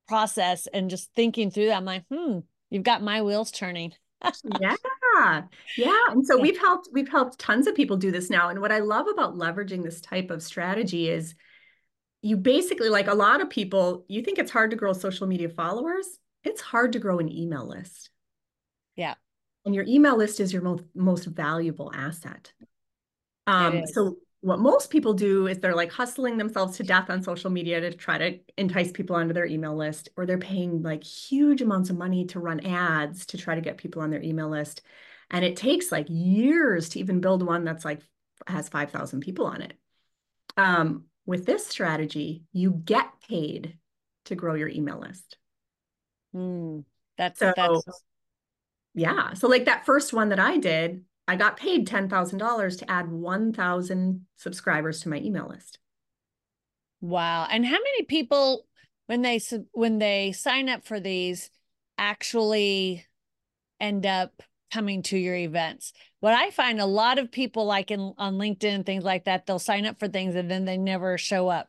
process 0.06 0.68
and 0.68 0.90
just 0.90 1.10
thinking 1.16 1.50
through 1.50 1.66
that 1.66 1.76
i'm 1.76 1.84
like 1.84 2.04
hmm 2.12 2.38
you've 2.70 2.84
got 2.84 3.02
my 3.02 3.22
wheels 3.22 3.50
turning 3.50 3.92
Yeah. 5.16 5.42
Yeah. 5.76 6.06
And 6.10 6.26
so 6.26 6.38
we've 6.38 6.58
helped 6.58 6.88
we've 6.92 7.08
helped 7.08 7.38
tons 7.38 7.66
of 7.66 7.74
people 7.74 7.96
do 7.96 8.10
this 8.10 8.30
now. 8.30 8.48
And 8.48 8.60
what 8.60 8.72
I 8.72 8.80
love 8.80 9.06
about 9.06 9.34
leveraging 9.34 9.82
this 9.84 10.00
type 10.00 10.30
of 10.30 10.42
strategy 10.42 11.08
is 11.08 11.34
you 12.24 12.38
basically 12.38 12.88
like 12.88 13.06
a 13.06 13.14
lot 13.14 13.42
of 13.42 13.50
people, 13.50 14.06
you 14.08 14.22
think 14.22 14.38
it's 14.38 14.50
hard 14.50 14.70
to 14.70 14.78
grow 14.78 14.94
social 14.94 15.26
media 15.26 15.50
followers. 15.50 16.06
It's 16.42 16.62
hard 16.62 16.92
to 16.94 16.98
grow 16.98 17.18
an 17.18 17.30
email 17.30 17.68
list. 17.68 18.08
Yeah. 18.96 19.14
And 19.66 19.74
your 19.74 19.84
email 19.86 20.16
list 20.16 20.40
is 20.40 20.50
your 20.50 20.62
most 20.62 20.84
most 20.94 21.26
valuable 21.26 21.92
asset. 21.94 22.50
Um, 23.46 23.86
so 23.86 24.16
what 24.40 24.58
most 24.58 24.88
people 24.88 25.12
do 25.12 25.48
is 25.48 25.58
they're 25.58 25.76
like 25.76 25.92
hustling 25.92 26.38
themselves 26.38 26.78
to 26.78 26.82
death 26.82 27.10
on 27.10 27.22
social 27.22 27.50
media 27.50 27.82
to 27.82 27.92
try 27.92 28.16
to 28.16 28.38
entice 28.56 28.90
people 28.90 29.16
onto 29.16 29.34
their 29.34 29.44
email 29.44 29.76
list, 29.76 30.08
or 30.16 30.24
they're 30.24 30.38
paying 30.38 30.82
like 30.82 31.04
huge 31.04 31.60
amounts 31.60 31.90
of 31.90 31.98
money 31.98 32.24
to 32.26 32.40
run 32.40 32.60
ads 32.60 33.26
to 33.26 33.36
try 33.36 33.54
to 33.54 33.60
get 33.60 33.76
people 33.76 34.00
on 34.00 34.08
their 34.10 34.22
email 34.22 34.48
list. 34.48 34.80
And 35.30 35.44
it 35.44 35.56
takes 35.56 35.92
like 35.92 36.06
years 36.08 36.88
to 36.90 37.00
even 37.00 37.20
build 37.20 37.46
one 37.46 37.64
that's 37.64 37.84
like 37.84 38.00
has 38.46 38.70
5,000 38.70 39.20
people 39.20 39.44
on 39.44 39.60
it. 39.60 39.74
Um, 40.56 41.04
with 41.26 41.46
this 41.46 41.66
strategy, 41.66 42.44
you 42.52 42.82
get 42.84 43.08
paid 43.28 43.78
to 44.26 44.34
grow 44.34 44.54
your 44.54 44.68
email 44.68 45.00
list. 45.00 45.36
Hmm. 46.32 46.80
that's 47.16 47.38
So 47.38 47.52
that's 47.56 47.84
yeah, 48.94 49.34
so 49.34 49.48
like 49.48 49.64
that 49.64 49.86
first 49.86 50.12
one 50.12 50.28
that 50.28 50.38
I 50.38 50.56
did, 50.58 51.04
I 51.26 51.36
got 51.36 51.56
paid 51.56 51.88
$10,000 51.88 52.78
to 52.78 52.90
add 52.90 53.10
1,000 53.10 54.26
subscribers 54.36 55.00
to 55.00 55.08
my 55.08 55.18
email 55.18 55.48
list. 55.48 55.78
wow 57.00 57.46
and 57.50 57.64
how 57.66 57.72
many 57.72 58.02
people 58.04 58.66
when 59.06 59.22
they 59.22 59.40
when 59.72 59.98
they 59.98 60.32
sign 60.32 60.68
up 60.68 60.84
for 60.84 61.00
these 61.00 61.50
actually 61.98 63.04
end 63.80 64.06
up 64.06 64.42
coming 64.74 65.02
to 65.04 65.16
your 65.16 65.36
events. 65.36 65.92
What 66.18 66.34
i 66.34 66.50
find 66.50 66.80
a 66.80 66.86
lot 66.86 67.18
of 67.18 67.30
people 67.30 67.64
like 67.64 67.92
in 67.92 68.12
on 68.18 68.34
linkedin 68.34 68.84
things 68.84 69.04
like 69.04 69.24
that 69.24 69.46
they'll 69.46 69.60
sign 69.60 69.86
up 69.86 70.00
for 70.00 70.08
things 70.08 70.34
and 70.34 70.50
then 70.50 70.64
they 70.64 70.76
never 70.76 71.16
show 71.16 71.48
up. 71.48 71.68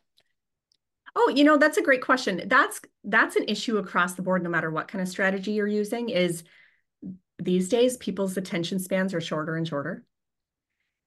Oh 1.15 1.31
you 1.35 1.43
know 1.43 1.57
that's 1.57 1.77
a 1.77 1.83
great 1.83 2.01
question. 2.01 2.41
That's 2.47 2.81
that's 3.03 3.35
an 3.35 3.45
issue 3.47 3.77
across 3.77 4.15
the 4.15 4.23
board 4.23 4.41
no 4.41 4.49
matter 4.49 4.71
what 4.71 4.87
kind 4.87 5.01
of 5.03 5.07
strategy 5.07 5.51
you're 5.51 5.67
using 5.67 6.09
is 6.09 6.43
these 7.37 7.69
days 7.69 7.97
people's 7.97 8.37
attention 8.37 8.79
spans 8.79 9.13
are 9.13 9.21
shorter 9.21 9.55
and 9.55 9.67
shorter. 9.67 10.03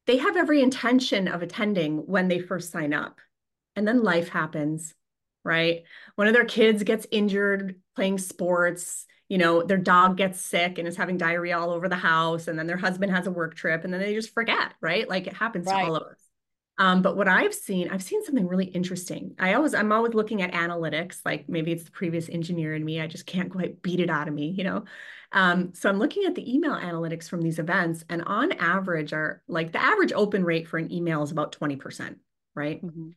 They 0.07 0.19
have 0.19 0.37
every 0.37 0.63
intention 0.63 1.27
of 1.27 1.43
attending 1.43 1.99
when 2.07 2.29
they 2.29 2.39
first 2.39 2.71
sign 2.71 2.95
up 2.95 3.19
and 3.75 3.89
then 3.89 4.05
life 4.05 4.29
happens 4.29 4.95
right? 5.45 5.85
One 6.17 6.27
of 6.27 6.35
their 6.35 6.45
kids 6.45 6.83
gets 6.83 7.07
injured 7.11 7.77
playing 7.97 8.19
sports 8.19 9.07
you 9.29 9.39
know, 9.39 9.63
their 9.63 9.79
dog 9.79 10.17
gets 10.17 10.41
sick 10.41 10.79
and 10.79 10.89
is 10.89 10.97
having 10.97 11.19
diarrhea 11.19 11.59
all 11.59 11.71
over 11.71 11.89
the 11.89 11.97
house, 11.97 12.49
and 12.49 12.59
then 12.59 12.67
their 12.67 12.77
husband 12.77 13.13
has 13.13 13.27
a 13.27 13.31
work 13.31 13.55
trip, 13.55 13.85
and 13.85 13.93
then 13.93 14.01
they 14.01 14.15
just 14.15 14.33
forget, 14.33 14.73
right? 14.81 15.09
Like 15.09 15.27
it 15.27 15.35
happens 15.35 15.67
right. 15.67 15.83
to 15.83 15.87
all 15.87 15.97
of 15.97 16.03
us. 16.05 16.19
Um, 16.79 17.03
but 17.03 17.17
what 17.17 17.27
I've 17.27 17.55
seen, 17.55 17.91
I've 17.91 18.03
seen 18.03 18.25
something 18.25 18.47
really 18.47 18.67
interesting. 18.67 19.35
I 19.39 19.55
always, 19.55 19.75
I'm 19.75 19.91
always 19.91 20.15
looking 20.15 20.43
at 20.43 20.53
analytics, 20.53 21.19
like 21.25 21.49
maybe 21.49 21.73
it's 21.73 21.85
the 21.85 21.91
previous 21.91 22.29
engineer 22.29 22.75
in 22.75 22.85
me. 22.85 23.01
I 23.01 23.09
just 23.09 23.27
can't 23.27 23.51
quite 23.51 23.83
beat 23.83 23.99
it 23.99 24.09
out 24.09 24.29
of 24.29 24.35
me, 24.35 24.51
you 24.51 24.63
know? 24.63 24.85
Um, 25.33 25.75
so 25.75 25.89
I'm 25.89 25.99
looking 25.99 26.25
at 26.25 26.37
the 26.37 26.55
email 26.55 26.75
analytics 26.75 27.29
from 27.29 27.43
these 27.43 27.59
events, 27.59 28.05
and 28.09 28.23
on 28.23 28.53
average, 28.53 29.13
are 29.13 29.43
like 29.49 29.73
the 29.73 29.83
average 29.83 30.13
open 30.13 30.45
rate 30.45 30.69
for 30.69 30.79
an 30.79 30.93
email 30.93 31.23
is 31.23 31.33
about 31.33 31.53
20%, 31.59 32.17
right? 32.55 32.83
Mm-hmm 32.83 33.11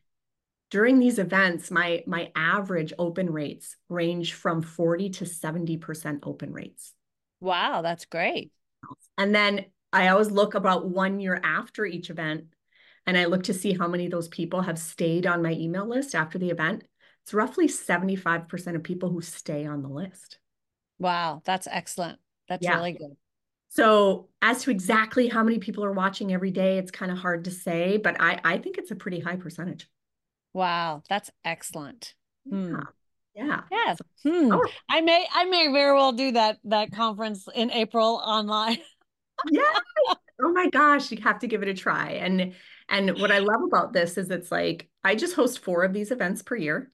during 0.72 0.98
these 0.98 1.18
events, 1.18 1.70
my 1.70 2.02
my 2.06 2.32
average 2.34 2.94
open 2.98 3.30
rates 3.30 3.76
range 3.90 4.32
from 4.32 4.62
40 4.62 5.10
to 5.10 5.24
70% 5.24 6.20
open 6.22 6.50
rates. 6.50 6.94
Wow, 7.40 7.82
that's 7.82 8.06
great. 8.06 8.50
And 9.18 9.34
then 9.34 9.66
I 9.92 10.08
always 10.08 10.30
look 10.30 10.54
about 10.54 10.88
one 10.88 11.20
year 11.20 11.38
after 11.44 11.84
each 11.84 12.08
event 12.08 12.46
and 13.06 13.18
I 13.18 13.26
look 13.26 13.42
to 13.44 13.54
see 13.54 13.74
how 13.74 13.86
many 13.86 14.06
of 14.06 14.12
those 14.12 14.28
people 14.28 14.62
have 14.62 14.78
stayed 14.78 15.26
on 15.26 15.42
my 15.42 15.52
email 15.52 15.86
list 15.86 16.14
after 16.14 16.38
the 16.38 16.48
event. 16.48 16.84
It's 17.22 17.34
roughly 17.34 17.68
75% 17.68 18.74
of 18.74 18.82
people 18.82 19.10
who 19.10 19.20
stay 19.20 19.66
on 19.66 19.82
the 19.82 19.90
list. 19.90 20.38
Wow, 20.98 21.42
that's 21.44 21.68
excellent. 21.70 22.18
That's 22.48 22.64
yeah. 22.64 22.76
really 22.76 22.92
good. 22.92 23.16
So, 23.68 24.28
as 24.40 24.62
to 24.62 24.70
exactly 24.70 25.28
how 25.28 25.42
many 25.42 25.58
people 25.58 25.84
are 25.84 25.92
watching 25.92 26.32
every 26.32 26.50
day, 26.50 26.78
it's 26.78 26.90
kind 26.90 27.12
of 27.12 27.18
hard 27.18 27.44
to 27.44 27.50
say, 27.50 27.98
but 27.98 28.16
I, 28.20 28.40
I 28.42 28.58
think 28.58 28.78
it's 28.78 28.90
a 28.90 28.96
pretty 28.96 29.20
high 29.20 29.36
percentage. 29.36 29.88
Wow, 30.52 31.02
that's 31.08 31.30
excellent. 31.44 32.14
Hmm. 32.48 32.76
Yeah. 33.34 33.62
Yeah. 33.70 33.94
Hmm. 34.22 34.52
Oh. 34.52 34.64
I 34.90 35.00
may 35.00 35.26
I 35.32 35.44
may 35.44 35.68
very 35.72 35.94
well 35.94 36.12
do 36.12 36.32
that 36.32 36.58
that 36.64 36.92
conference 36.92 37.48
in 37.54 37.70
April 37.70 38.20
online. 38.24 38.78
yeah. 39.50 39.62
Oh 40.42 40.52
my 40.52 40.68
gosh, 40.68 41.10
you 41.10 41.18
have 41.22 41.38
to 41.40 41.46
give 41.46 41.62
it 41.62 41.68
a 41.68 41.74
try. 41.74 42.12
And 42.12 42.54
and 42.88 43.18
what 43.20 43.32
I 43.32 43.38
love 43.38 43.62
about 43.64 43.92
this 43.92 44.18
is 44.18 44.30
it's 44.30 44.52
like 44.52 44.90
I 45.02 45.14
just 45.14 45.34
host 45.34 45.60
four 45.60 45.84
of 45.84 45.92
these 45.92 46.10
events 46.10 46.42
per 46.42 46.56
year. 46.56 46.90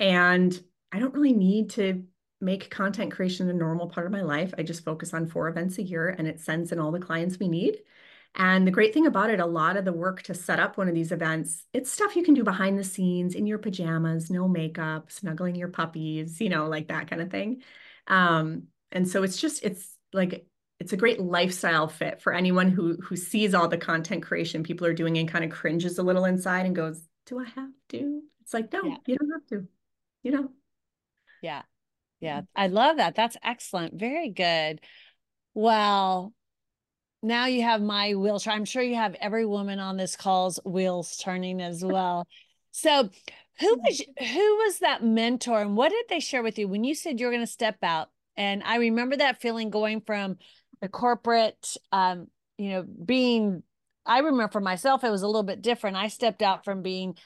And 0.00 0.58
I 0.90 0.98
don't 0.98 1.14
really 1.14 1.32
need 1.32 1.70
to 1.70 2.02
make 2.40 2.70
content 2.70 3.12
creation 3.12 3.48
a 3.48 3.52
normal 3.52 3.88
part 3.88 4.06
of 4.06 4.12
my 4.12 4.22
life. 4.22 4.52
I 4.58 4.64
just 4.64 4.84
focus 4.84 5.14
on 5.14 5.28
four 5.28 5.48
events 5.48 5.78
a 5.78 5.82
year 5.82 6.08
and 6.08 6.26
it 6.26 6.40
sends 6.40 6.72
in 6.72 6.80
all 6.80 6.90
the 6.90 6.98
clients 6.98 7.38
we 7.38 7.46
need. 7.46 7.78
And 8.34 8.66
the 8.66 8.70
great 8.70 8.94
thing 8.94 9.06
about 9.06 9.30
it, 9.30 9.40
a 9.40 9.46
lot 9.46 9.76
of 9.76 9.84
the 9.84 9.92
work 9.92 10.22
to 10.22 10.34
set 10.34 10.58
up 10.58 10.78
one 10.78 10.88
of 10.88 10.94
these 10.94 11.12
events, 11.12 11.66
it's 11.72 11.90
stuff 11.90 12.16
you 12.16 12.22
can 12.22 12.34
do 12.34 12.44
behind 12.44 12.78
the 12.78 12.84
scenes 12.84 13.34
in 13.34 13.46
your 13.46 13.58
pajamas, 13.58 14.30
no 14.30 14.48
makeup, 14.48 15.10
snuggling 15.10 15.54
your 15.54 15.68
puppies, 15.68 16.40
you 16.40 16.48
know, 16.48 16.66
like 16.66 16.88
that 16.88 17.10
kind 17.10 17.20
of 17.20 17.30
thing. 17.30 17.62
Um, 18.06 18.68
and 18.90 19.06
so 19.06 19.22
it's 19.22 19.38
just, 19.38 19.62
it's 19.62 19.96
like, 20.12 20.46
it's 20.80 20.92
a 20.92 20.96
great 20.96 21.20
lifestyle 21.20 21.86
fit 21.86 22.20
for 22.20 22.32
anyone 22.32 22.68
who 22.68 22.96
who 22.96 23.14
sees 23.14 23.54
all 23.54 23.68
the 23.68 23.78
content 23.78 24.24
creation 24.24 24.64
people 24.64 24.84
are 24.84 24.92
doing 24.92 25.16
and 25.16 25.28
kind 25.28 25.44
of 25.44 25.52
cringes 25.52 25.96
a 25.96 26.02
little 26.02 26.24
inside 26.24 26.66
and 26.66 26.74
goes, 26.74 27.06
"Do 27.26 27.38
I 27.38 27.44
have 27.44 27.70
to?" 27.90 28.22
It's 28.40 28.52
like, 28.52 28.72
no, 28.72 28.82
yeah. 28.82 28.96
you 29.06 29.16
don't 29.16 29.30
have 29.30 29.46
to. 29.50 29.68
You 30.24 30.32
know. 30.32 30.48
Yeah. 31.40 31.62
Yeah. 32.18 32.42
I 32.56 32.66
love 32.66 32.96
that. 32.96 33.14
That's 33.14 33.36
excellent. 33.44 33.94
Very 33.94 34.30
good. 34.30 34.80
Well, 35.54 36.32
now 37.22 37.46
you 37.46 37.62
have 37.62 37.80
my 37.80 38.14
wheels. 38.14 38.46
I'm 38.46 38.64
sure 38.64 38.82
you 38.82 38.96
have 38.96 39.14
every 39.20 39.46
woman 39.46 39.78
on 39.78 39.96
this 39.96 40.16
call's 40.16 40.58
wheels 40.64 41.16
turning 41.16 41.60
as 41.60 41.84
well. 41.84 42.26
So 42.72 43.10
who 43.60 43.78
was 43.84 44.02
who 44.18 44.56
was 44.56 44.78
that 44.80 45.04
mentor 45.04 45.60
and 45.60 45.76
what 45.76 45.90
did 45.90 46.06
they 46.08 46.20
share 46.20 46.42
with 46.42 46.58
you 46.58 46.66
when 46.66 46.84
you 46.84 46.94
said 46.94 47.20
you're 47.20 47.30
going 47.30 47.42
to 47.42 47.46
step 47.46 47.76
out? 47.82 48.08
And 48.36 48.62
I 48.64 48.76
remember 48.76 49.16
that 49.16 49.40
feeling 49.40 49.70
going 49.70 50.00
from 50.00 50.38
the 50.80 50.88
corporate 50.88 51.76
um, 51.92 52.28
you 52.58 52.70
know, 52.70 52.82
being 52.82 53.62
I 54.04 54.18
remember 54.18 54.50
for 54.50 54.60
myself 54.60 55.04
it 55.04 55.10
was 55.10 55.22
a 55.22 55.26
little 55.26 55.42
bit 55.42 55.62
different. 55.62 55.96
I 55.96 56.08
stepped 56.08 56.42
out 56.42 56.64
from 56.64 56.82
being 56.82 57.16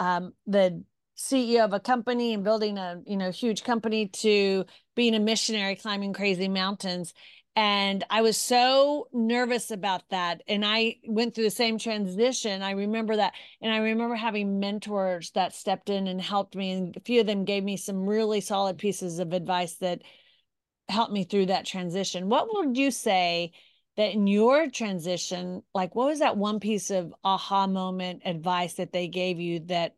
um, 0.00 0.32
the 0.46 0.82
CEO 1.16 1.64
of 1.64 1.72
a 1.72 1.80
company 1.80 2.34
and 2.34 2.42
building 2.42 2.76
a 2.76 3.00
you 3.06 3.16
know 3.16 3.30
huge 3.30 3.62
company 3.62 4.08
to 4.08 4.64
being 4.96 5.14
a 5.14 5.20
missionary 5.20 5.76
climbing 5.76 6.12
crazy 6.12 6.48
mountains 6.48 7.14
and 7.56 8.02
I 8.10 8.22
was 8.22 8.36
so 8.36 9.08
nervous 9.12 9.70
about 9.70 10.02
that. 10.10 10.42
And 10.48 10.64
I 10.64 10.96
went 11.06 11.34
through 11.34 11.44
the 11.44 11.50
same 11.50 11.78
transition. 11.78 12.62
I 12.62 12.72
remember 12.72 13.14
that. 13.16 13.34
And 13.60 13.72
I 13.72 13.78
remember 13.78 14.16
having 14.16 14.58
mentors 14.58 15.30
that 15.32 15.54
stepped 15.54 15.88
in 15.88 16.08
and 16.08 16.20
helped 16.20 16.56
me. 16.56 16.72
And 16.72 16.96
a 16.96 17.00
few 17.00 17.20
of 17.20 17.26
them 17.26 17.44
gave 17.44 17.62
me 17.62 17.76
some 17.76 18.08
really 18.08 18.40
solid 18.40 18.76
pieces 18.76 19.20
of 19.20 19.32
advice 19.32 19.74
that 19.76 20.02
helped 20.88 21.12
me 21.12 21.22
through 21.22 21.46
that 21.46 21.64
transition. 21.64 22.28
What 22.28 22.48
would 22.52 22.76
you 22.76 22.90
say 22.90 23.52
that 23.96 24.12
in 24.12 24.26
your 24.26 24.68
transition, 24.68 25.62
like 25.74 25.94
what 25.94 26.08
was 26.08 26.18
that 26.18 26.36
one 26.36 26.58
piece 26.58 26.90
of 26.90 27.14
aha 27.22 27.68
moment 27.68 28.22
advice 28.24 28.74
that 28.74 28.92
they 28.92 29.06
gave 29.06 29.38
you 29.38 29.60
that 29.66 29.94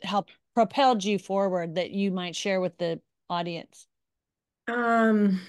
helped 0.00 0.32
propelled 0.54 1.04
you 1.04 1.18
forward 1.18 1.74
that 1.74 1.90
you 1.90 2.10
might 2.10 2.34
share 2.34 2.62
with 2.62 2.78
the 2.78 3.00
audience? 3.28 3.86
Um, 4.66 5.42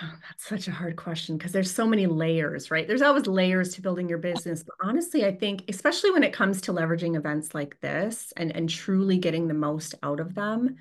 Oh, 0.00 0.12
that's 0.28 0.46
such 0.46 0.68
a 0.68 0.72
hard 0.72 0.96
question 0.96 1.36
because 1.36 1.52
there's 1.52 1.70
so 1.70 1.86
many 1.86 2.06
layers, 2.06 2.70
right? 2.70 2.86
There's 2.86 3.02
always 3.02 3.26
layers 3.26 3.74
to 3.74 3.82
building 3.82 4.08
your 4.08 4.18
business. 4.18 4.62
But 4.62 4.74
honestly, 4.82 5.24
I 5.24 5.34
think, 5.34 5.64
especially 5.68 6.10
when 6.10 6.22
it 6.22 6.32
comes 6.32 6.60
to 6.62 6.72
leveraging 6.72 7.16
events 7.16 7.54
like 7.54 7.80
this 7.80 8.32
and, 8.36 8.54
and 8.54 8.68
truly 8.68 9.18
getting 9.18 9.48
the 9.48 9.54
most 9.54 9.94
out 10.02 10.20
of 10.20 10.34
them, 10.34 10.76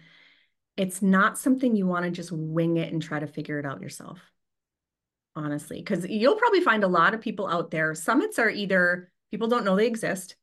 it's 0.77 1.01
not 1.01 1.37
something 1.37 1.75
you 1.75 1.87
want 1.87 2.05
to 2.05 2.11
just 2.11 2.31
wing 2.31 2.77
it 2.77 2.91
and 2.91 3.01
try 3.01 3.19
to 3.19 3.27
figure 3.27 3.59
it 3.59 3.65
out 3.65 3.81
yourself. 3.81 4.19
Honestly, 5.35 5.77
because 5.77 6.05
you'll 6.07 6.35
probably 6.35 6.59
find 6.59 6.83
a 6.83 6.89
lot 6.89 7.13
of 7.13 7.21
people 7.21 7.47
out 7.47 7.71
there. 7.71 7.95
Summits 7.95 8.37
are 8.37 8.49
either 8.49 9.11
people 9.31 9.47
don't 9.47 9.63
know 9.63 9.77
they 9.77 9.87
exist, 9.87 10.35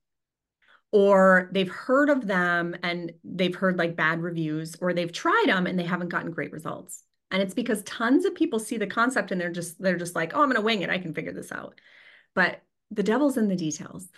or 0.92 1.50
they've 1.52 1.70
heard 1.70 2.08
of 2.08 2.26
them 2.26 2.74
and 2.82 3.12
they've 3.22 3.54
heard 3.54 3.76
like 3.76 3.96
bad 3.96 4.22
reviews, 4.22 4.76
or 4.80 4.94
they've 4.94 5.12
tried 5.12 5.44
them 5.46 5.66
and 5.66 5.78
they 5.78 5.84
haven't 5.84 6.08
gotten 6.08 6.30
great 6.30 6.52
results. 6.52 7.04
And 7.30 7.42
it's 7.42 7.54
because 7.54 7.82
tons 7.82 8.24
of 8.24 8.34
people 8.34 8.58
see 8.58 8.78
the 8.78 8.86
concept 8.86 9.30
and 9.30 9.40
they're 9.40 9.52
just 9.52 9.80
they're 9.80 9.98
just 9.98 10.14
like, 10.14 10.32
"Oh, 10.34 10.40
I'm 10.40 10.48
going 10.48 10.56
to 10.56 10.62
wing 10.62 10.82
it. 10.82 10.90
I 10.90 10.98
can 10.98 11.14
figure 11.14 11.32
this 11.32 11.52
out." 11.52 11.80
But 12.34 12.62
the 12.90 13.02
devil's 13.02 13.36
in 13.36 13.48
the 13.48 13.56
details. 13.56 14.08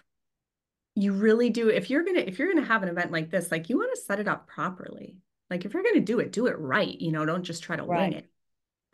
You 0.94 1.12
really 1.12 1.50
do 1.50 1.68
if 1.68 1.90
you're 1.90 2.04
going 2.04 2.16
to 2.16 2.28
if 2.28 2.38
you're 2.38 2.52
going 2.52 2.62
to 2.62 2.68
have 2.68 2.82
an 2.82 2.88
event 2.88 3.10
like 3.10 3.30
this, 3.30 3.50
like 3.50 3.68
you 3.68 3.78
want 3.78 3.94
to 3.94 4.00
set 4.00 4.20
it 4.20 4.28
up 4.28 4.46
properly. 4.46 5.16
Like 5.50 5.64
if 5.64 5.74
you're 5.74 5.82
going 5.82 5.96
to 5.96 6.00
do 6.00 6.20
it, 6.20 6.32
do 6.32 6.46
it 6.46 6.58
right, 6.58 7.00
you 7.00 7.10
know, 7.10 7.26
don't 7.26 7.42
just 7.42 7.62
try 7.62 7.76
to 7.76 7.82
right. 7.82 8.00
wing 8.00 8.12
it. 8.12 8.30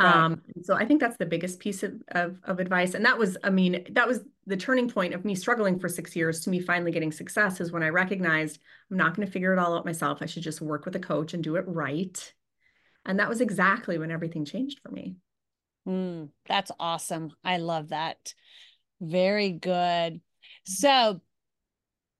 Right. 0.00 0.14
Um, 0.14 0.42
so 0.62 0.74
I 0.74 0.85
think 0.85 1.00
that's 1.00 1.16
the 1.16 1.26
biggest 1.26 1.59
piece 1.59 1.83
of, 1.83 1.94
of, 2.09 2.38
of 2.44 2.61
advice. 2.61 2.94
And 2.94 3.05
that 3.05 3.18
was, 3.18 3.37
I 3.42 3.50
mean, 3.50 3.87
that 3.92 4.07
was 4.07 4.20
the 4.46 4.57
turning 4.57 4.90
point 4.90 5.14
of 5.14 5.24
me 5.24 5.35
struggling 5.35 5.79
for 5.79 5.88
six 5.88 6.14
years 6.14 6.40
to 6.40 6.50
me 6.50 6.61
finally 6.61 6.92
getting 6.92 7.12
success 7.12 7.61
is 7.61 7.72
when 7.72 7.83
I 7.83 7.88
recognized 7.88 8.59
I'm 8.90 8.96
not 8.96 9.14
going 9.14 9.26
to 9.26 9.33
figure 9.33 9.52
it 9.52 9.59
all 9.59 9.76
out 9.76 9.87
myself. 9.87 10.18
I 10.20 10.26
should 10.26 10.42
just 10.42 10.61
work 10.61 10.85
with 10.85 10.96
a 10.96 11.00
coach 11.00 11.35
and 11.35 11.42
do 11.42 11.57
it 11.57 11.64
right. 11.66 12.33
And 13.06 13.18
that 13.20 13.28
was 13.28 13.40
exactly 13.40 13.98
when 13.98 14.10
everything 14.10 14.44
changed 14.44 14.80
for 14.82 14.90
me. 14.90 15.16
Mm, 15.88 16.30
that's 16.46 16.72
awesome. 16.78 17.32
I 17.44 17.58
love 17.58 17.88
that. 17.88 18.34
Very 19.00 19.52
good. 19.52 20.20
So, 20.64 21.20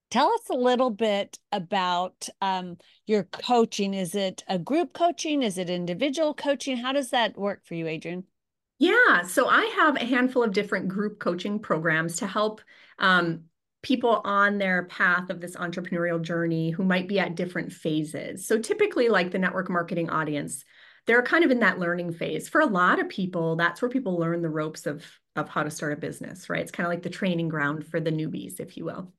tell 0.09 0.31
us 0.33 0.49
a 0.49 0.55
little 0.55 0.89
bit 0.89 1.37
about 1.51 2.29
um, 2.41 2.77
your 3.05 3.23
coaching. 3.23 3.93
Is 3.93 4.15
it 4.15 4.43
a 4.47 4.57
group 4.57 4.93
coaching? 4.93 5.43
Is 5.43 5.57
it 5.57 5.69
individual 5.69 6.33
coaching? 6.33 6.77
How 6.77 6.93
does 6.93 7.09
that 7.09 7.37
work 7.37 7.65
for 7.65 7.75
you, 7.75 7.87
Adrienne? 7.87 8.23
Yeah, 8.79 9.23
so 9.23 9.47
I 9.47 9.65
have 9.77 9.95
a 9.95 10.05
handful 10.05 10.43
of 10.43 10.53
different 10.53 10.87
group 10.87 11.19
coaching 11.19 11.59
programs 11.59 12.17
to 12.17 12.27
help 12.27 12.61
um, 12.99 13.45
people 13.81 14.21
on 14.23 14.57
their 14.57 14.83
path 14.85 15.29
of 15.29 15.41
this 15.41 15.55
entrepreneurial 15.55 16.21
journey 16.21 16.69
who 16.69 16.83
might 16.83 17.07
be 17.07 17.19
at 17.19 17.35
different 17.35 17.71
phases. 17.71 18.47
So 18.47 18.59
typically 18.59 19.09
like 19.09 19.31
the 19.31 19.39
network 19.39 19.69
marketing 19.69 20.09
audience, 20.09 20.63
they're 21.07 21.23
kind 21.23 21.43
of 21.43 21.51
in 21.51 21.59
that 21.59 21.79
learning 21.79 22.13
phase. 22.13 22.47
For 22.49 22.61
a 22.61 22.65
lot 22.65 22.99
of 22.99 23.09
people, 23.09 23.55
that's 23.55 23.81
where 23.81 23.89
people 23.89 24.19
learn 24.19 24.41
the 24.41 24.49
ropes 24.49 24.85
of 24.85 25.03
of 25.35 25.49
how 25.49 25.63
to 25.63 25.71
start 25.71 25.93
a 25.93 25.97
business, 25.97 26.49
right? 26.49 26.61
It's 26.61 26.71
kind 26.71 26.85
of 26.85 26.91
like 26.91 27.03
the 27.03 27.09
training 27.09 27.47
ground 27.47 27.85
for 27.85 27.99
the 27.99 28.11
newbies, 28.11 28.59
if 28.59 28.75
you 28.75 28.85
will. 28.85 29.13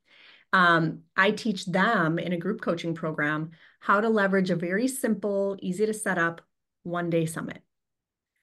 Um, 0.51 1.03
I 1.15 1.31
teach 1.31 1.65
them 1.65 2.19
in 2.19 2.33
a 2.33 2.37
group 2.37 2.61
coaching 2.61 2.93
program 2.93 3.51
how 3.79 4.01
to 4.01 4.09
leverage 4.09 4.49
a 4.49 4.55
very 4.55 4.87
simple, 4.87 5.57
easy 5.61 5.85
to 5.85 5.93
set 5.93 6.17
up 6.17 6.41
one 6.83 7.09
day 7.09 7.25
summit 7.25 7.61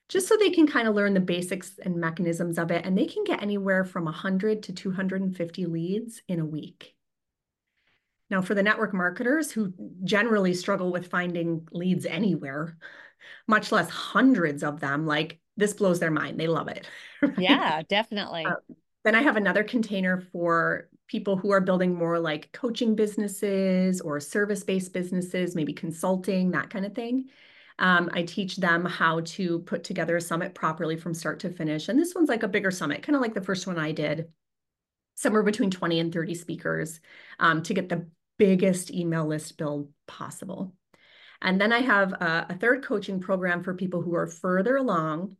just 0.09 0.29
so 0.29 0.37
they 0.37 0.51
can 0.51 0.67
kind 0.67 0.87
of 0.87 0.95
learn 0.95 1.15
the 1.15 1.21
basics 1.21 1.79
and 1.83 1.97
mechanisms 1.97 2.59
of 2.59 2.71
it. 2.71 2.85
And 2.85 2.97
they 2.97 3.07
can 3.07 3.25
get 3.25 3.43
anywhere 3.43 3.85
from 3.85 4.05
100 4.05 4.63
to 4.65 4.73
250 4.73 5.67
leads 5.67 6.23
in 6.29 6.41
a 6.41 6.47
week. 6.47 6.95
Now, 8.31 8.43
for 8.43 8.55
the 8.55 8.63
network 8.63 8.93
marketers 8.93 9.53
who 9.53 9.73
generally 10.05 10.55
struggle 10.55 10.91
with 10.91 11.09
finding 11.09 11.67
leads 11.73 12.07
anywhere, 12.07 12.77
much 13.47 13.73
less 13.73 13.89
hundreds 13.89 14.63
of 14.63 14.81
them, 14.81 15.07
like 15.07 15.39
this 15.57 15.73
blows 15.75 16.01
their 16.01 16.11
mind. 16.11 16.39
They 16.39 16.49
love 16.49 16.69
it. 16.69 16.87
Right? 17.23 17.39
Yeah, 17.39 17.83
definitely. 17.89 18.45
Uh, 18.45 18.57
then 19.05 19.15
I 19.15 19.23
have 19.23 19.37
another 19.37 19.65
container 19.65 20.21
for 20.21 20.89
people 21.07 21.37
who 21.37 21.51
are 21.51 21.61
building 21.61 21.95
more 21.95 22.19
like 22.19 22.53
coaching 22.53 22.95
businesses 22.95 24.01
or 24.01 24.21
service 24.21 24.65
based 24.65 24.93
businesses, 24.93 25.55
maybe 25.55 25.73
consulting, 25.73 26.51
that 26.51 26.69
kind 26.69 26.85
of 26.85 26.95
thing. 26.95 27.31
Um, 27.79 28.11
I 28.13 28.23
teach 28.23 28.57
them 28.57 28.85
how 28.85 29.21
to 29.21 29.61
put 29.61 29.85
together 29.85 30.17
a 30.17 30.21
summit 30.21 30.55
properly 30.55 30.97
from 30.97 31.15
start 31.15 31.41
to 31.41 31.51
finish. 31.51 31.89
And 31.89 31.99
this 31.99 32.15
one's 32.15 32.29
like 32.29 32.43
a 32.43 32.49
bigger 32.49 32.71
summit, 32.71 33.03
kind 33.03 33.17
of 33.17 33.23
like 33.23 33.35
the 33.35 33.43
first 33.43 33.67
one 33.67 33.79
I 33.79 33.93
did, 33.93 34.29
somewhere 35.15 35.43
between 35.43 35.71
20 35.71 36.01
and 36.01 36.13
30 36.13 36.35
speakers 36.35 37.01
um, 37.39 37.63
to 37.63 37.75
get 37.75 37.89
the 37.89 38.09
biggest 38.39 38.91
email 38.91 39.27
list 39.27 39.57
build 39.57 39.91
possible. 40.07 40.75
And 41.43 41.61
then 41.61 41.73
I 41.73 41.81
have 41.81 42.13
a, 42.13 42.47
a 42.51 42.55
third 42.55 42.85
coaching 42.85 43.21
program 43.21 43.63
for 43.63 43.75
people 43.75 44.03
who 44.03 44.15
are 44.15 44.27
further 44.27 44.77
along. 44.77 45.37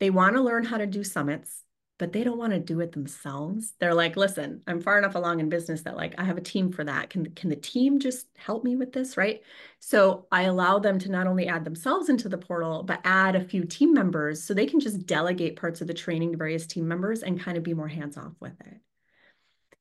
They 0.00 0.10
want 0.10 0.36
to 0.36 0.42
learn 0.42 0.64
how 0.64 0.78
to 0.78 0.86
do 0.86 1.04
summits 1.04 1.64
but 1.98 2.12
they 2.12 2.22
don't 2.22 2.38
want 2.38 2.52
to 2.52 2.60
do 2.60 2.80
it 2.80 2.92
themselves. 2.92 3.74
They're 3.80 3.94
like, 3.94 4.16
listen, 4.16 4.62
I'm 4.68 4.80
far 4.80 4.98
enough 4.98 5.16
along 5.16 5.40
in 5.40 5.48
business 5.48 5.82
that 5.82 5.96
like 5.96 6.14
I 6.16 6.24
have 6.24 6.38
a 6.38 6.42
team 6.42 6.70
for 6.70 6.84
that. 6.84 7.10
Can 7.10 7.26
can 7.32 7.50
the 7.50 7.56
team 7.56 7.98
just 7.98 8.28
help 8.36 8.62
me 8.62 8.76
with 8.76 8.92
this, 8.92 9.16
right? 9.16 9.42
So 9.80 10.26
I 10.30 10.42
allow 10.44 10.78
them 10.78 11.00
to 11.00 11.10
not 11.10 11.26
only 11.26 11.48
add 11.48 11.64
themselves 11.64 12.08
into 12.08 12.28
the 12.28 12.38
portal, 12.38 12.84
but 12.84 13.00
add 13.04 13.34
a 13.34 13.44
few 13.44 13.64
team 13.64 13.92
members 13.92 14.42
so 14.42 14.54
they 14.54 14.66
can 14.66 14.80
just 14.80 15.06
delegate 15.06 15.56
parts 15.56 15.80
of 15.80 15.88
the 15.88 15.94
training 15.94 16.32
to 16.32 16.38
various 16.38 16.66
team 16.66 16.86
members 16.86 17.22
and 17.22 17.40
kind 17.40 17.58
of 17.58 17.64
be 17.64 17.74
more 17.74 17.88
hands 17.88 18.16
off 18.16 18.32
with 18.38 18.58
it. 18.60 18.80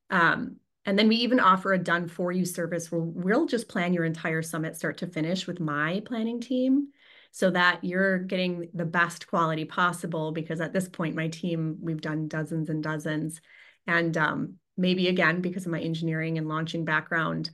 Um, 0.09 0.57
and 0.87 0.97
then 0.97 1.09
we 1.09 1.17
even 1.17 1.41
offer 1.41 1.73
a 1.73 1.77
done 1.77 2.07
for 2.07 2.31
you 2.31 2.45
service 2.45 2.89
where 2.89 3.01
we'll 3.01 3.45
just 3.45 3.67
plan 3.67 3.93
your 3.93 4.05
entire 4.05 4.41
summit 4.41 4.75
start 4.75 4.97
to 4.97 5.05
finish 5.05 5.45
with 5.45 5.59
my 5.59 6.01
planning 6.05 6.39
team 6.39 6.87
so 7.31 7.51
that 7.51 7.83
you're 7.83 8.19
getting 8.19 8.69
the 8.73 8.85
best 8.85 9.27
quality 9.27 9.65
possible 9.65 10.31
because 10.31 10.61
at 10.61 10.71
this 10.71 10.87
point 10.87 11.13
my 11.13 11.27
team 11.27 11.77
we've 11.81 11.99
done 11.99 12.29
dozens 12.29 12.69
and 12.69 12.81
dozens. 12.81 13.41
And 13.85 14.17
um, 14.17 14.53
maybe 14.77 15.09
again 15.09 15.41
because 15.41 15.65
of 15.65 15.73
my 15.73 15.81
engineering 15.81 16.37
and 16.37 16.47
launching 16.47 16.85
background 16.85 17.49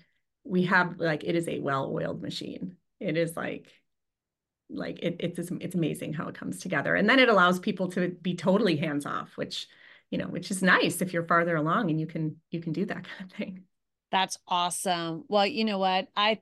we 0.46 0.66
have 0.66 1.00
like 1.00 1.24
it 1.24 1.36
is 1.36 1.48
a 1.48 1.60
well-oiled 1.60 2.22
machine. 2.22 2.76
It 3.00 3.18
is 3.18 3.36
like 3.36 3.72
like 4.70 5.00
it, 5.00 5.16
it's 5.20 5.40
it's 5.40 5.76
amazing 5.76 6.14
how 6.14 6.28
it 6.28 6.36
comes 6.36 6.60
together. 6.60 6.94
And 6.96 7.10
then 7.10 7.18
it 7.18 7.30
allows 7.30 7.60
people 7.60 7.90
to 7.92 8.10
be 8.10 8.36
totally 8.36 8.76
hands 8.78 9.08
off 9.08 9.32
which 9.38 9.68
you 10.12 10.18
know 10.18 10.28
which 10.28 10.52
is 10.52 10.62
nice 10.62 11.02
if 11.02 11.14
you're 11.14 11.28
farther 11.28 11.56
along 11.56 11.90
and 11.90 12.00
you 12.00 12.08
can 12.08 12.38
you 12.52 12.60
can 12.60 12.74
do 12.74 12.86
that 12.86 13.04
kind 13.18 13.32
of 13.32 13.38
thing. 13.38 13.64
That's 14.12 14.38
awesome. 14.48 15.24
Well 15.28 15.48
you 15.48 15.66
know 15.66 15.80
what? 15.80 16.08
I 16.16 16.40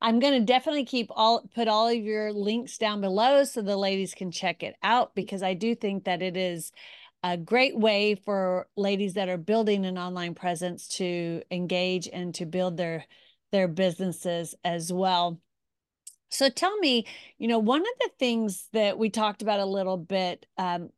I'm 0.00 0.18
going 0.18 0.34
to 0.34 0.44
definitely 0.44 0.84
keep 0.84 1.06
all 1.10 1.48
put 1.54 1.66
all 1.66 1.88
of 1.88 1.96
your 1.96 2.30
links 2.30 2.76
down 2.76 3.00
below 3.00 3.44
so 3.44 3.62
the 3.62 3.76
ladies 3.76 4.12
can 4.12 4.30
check 4.30 4.62
it 4.62 4.74
out 4.82 5.14
because 5.14 5.42
I 5.42 5.54
do 5.54 5.74
think 5.74 6.04
that 6.04 6.20
it 6.20 6.36
is 6.36 6.72
a 7.22 7.38
great 7.38 7.78
way 7.78 8.14
for 8.14 8.68
ladies 8.76 9.14
that 9.14 9.30
are 9.30 9.38
building 9.38 9.86
an 9.86 9.96
online 9.96 10.34
presence 10.34 10.86
to 10.88 11.42
engage 11.50 12.06
and 12.12 12.34
to 12.34 12.44
build 12.44 12.76
their 12.76 13.06
their 13.50 13.66
businesses 13.66 14.54
as 14.62 14.92
well. 14.92 15.40
So 16.28 16.50
tell 16.50 16.76
me, 16.78 17.06
you 17.38 17.48
know, 17.48 17.60
one 17.60 17.80
of 17.80 17.98
the 18.00 18.10
things 18.18 18.68
that 18.74 18.98
we 18.98 19.08
talked 19.08 19.40
about 19.40 19.60
a 19.60 19.64
little 19.64 19.96
bit 19.96 20.44
um, 20.58 20.90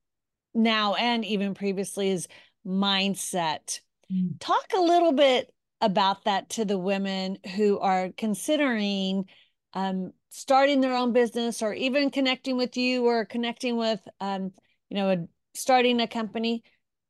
now 0.57 0.95
and 0.95 1.25
even 1.25 1.55
previously 1.55 2.11
is 2.11 2.29
mindset. 2.67 3.81
Mm. 4.13 4.41
Talk 4.41 4.67
a 4.77 4.81
little 4.81 5.13
bit 5.13 5.53
about 5.81 6.25
that 6.25 6.49
to 6.51 6.65
the 6.65 6.79
women 6.79 7.39
who 7.55 7.79
are 7.79 8.11
considering 8.17 9.27
um, 9.75 10.13
starting 10.31 10.81
their 10.81 10.95
own 10.95 11.13
business 11.13 11.63
or 11.63 11.73
even 11.75 12.11
connecting 12.11 12.57
with 12.57 12.77
you 12.77 13.07
or 13.07 13.25
connecting 13.25 13.77
with 13.77 14.01
um, 14.21 14.53
you 14.89 14.97
know 14.97 15.11
a, 15.11 15.17
starting 15.55 16.01
a 16.01 16.07
company 16.07 16.63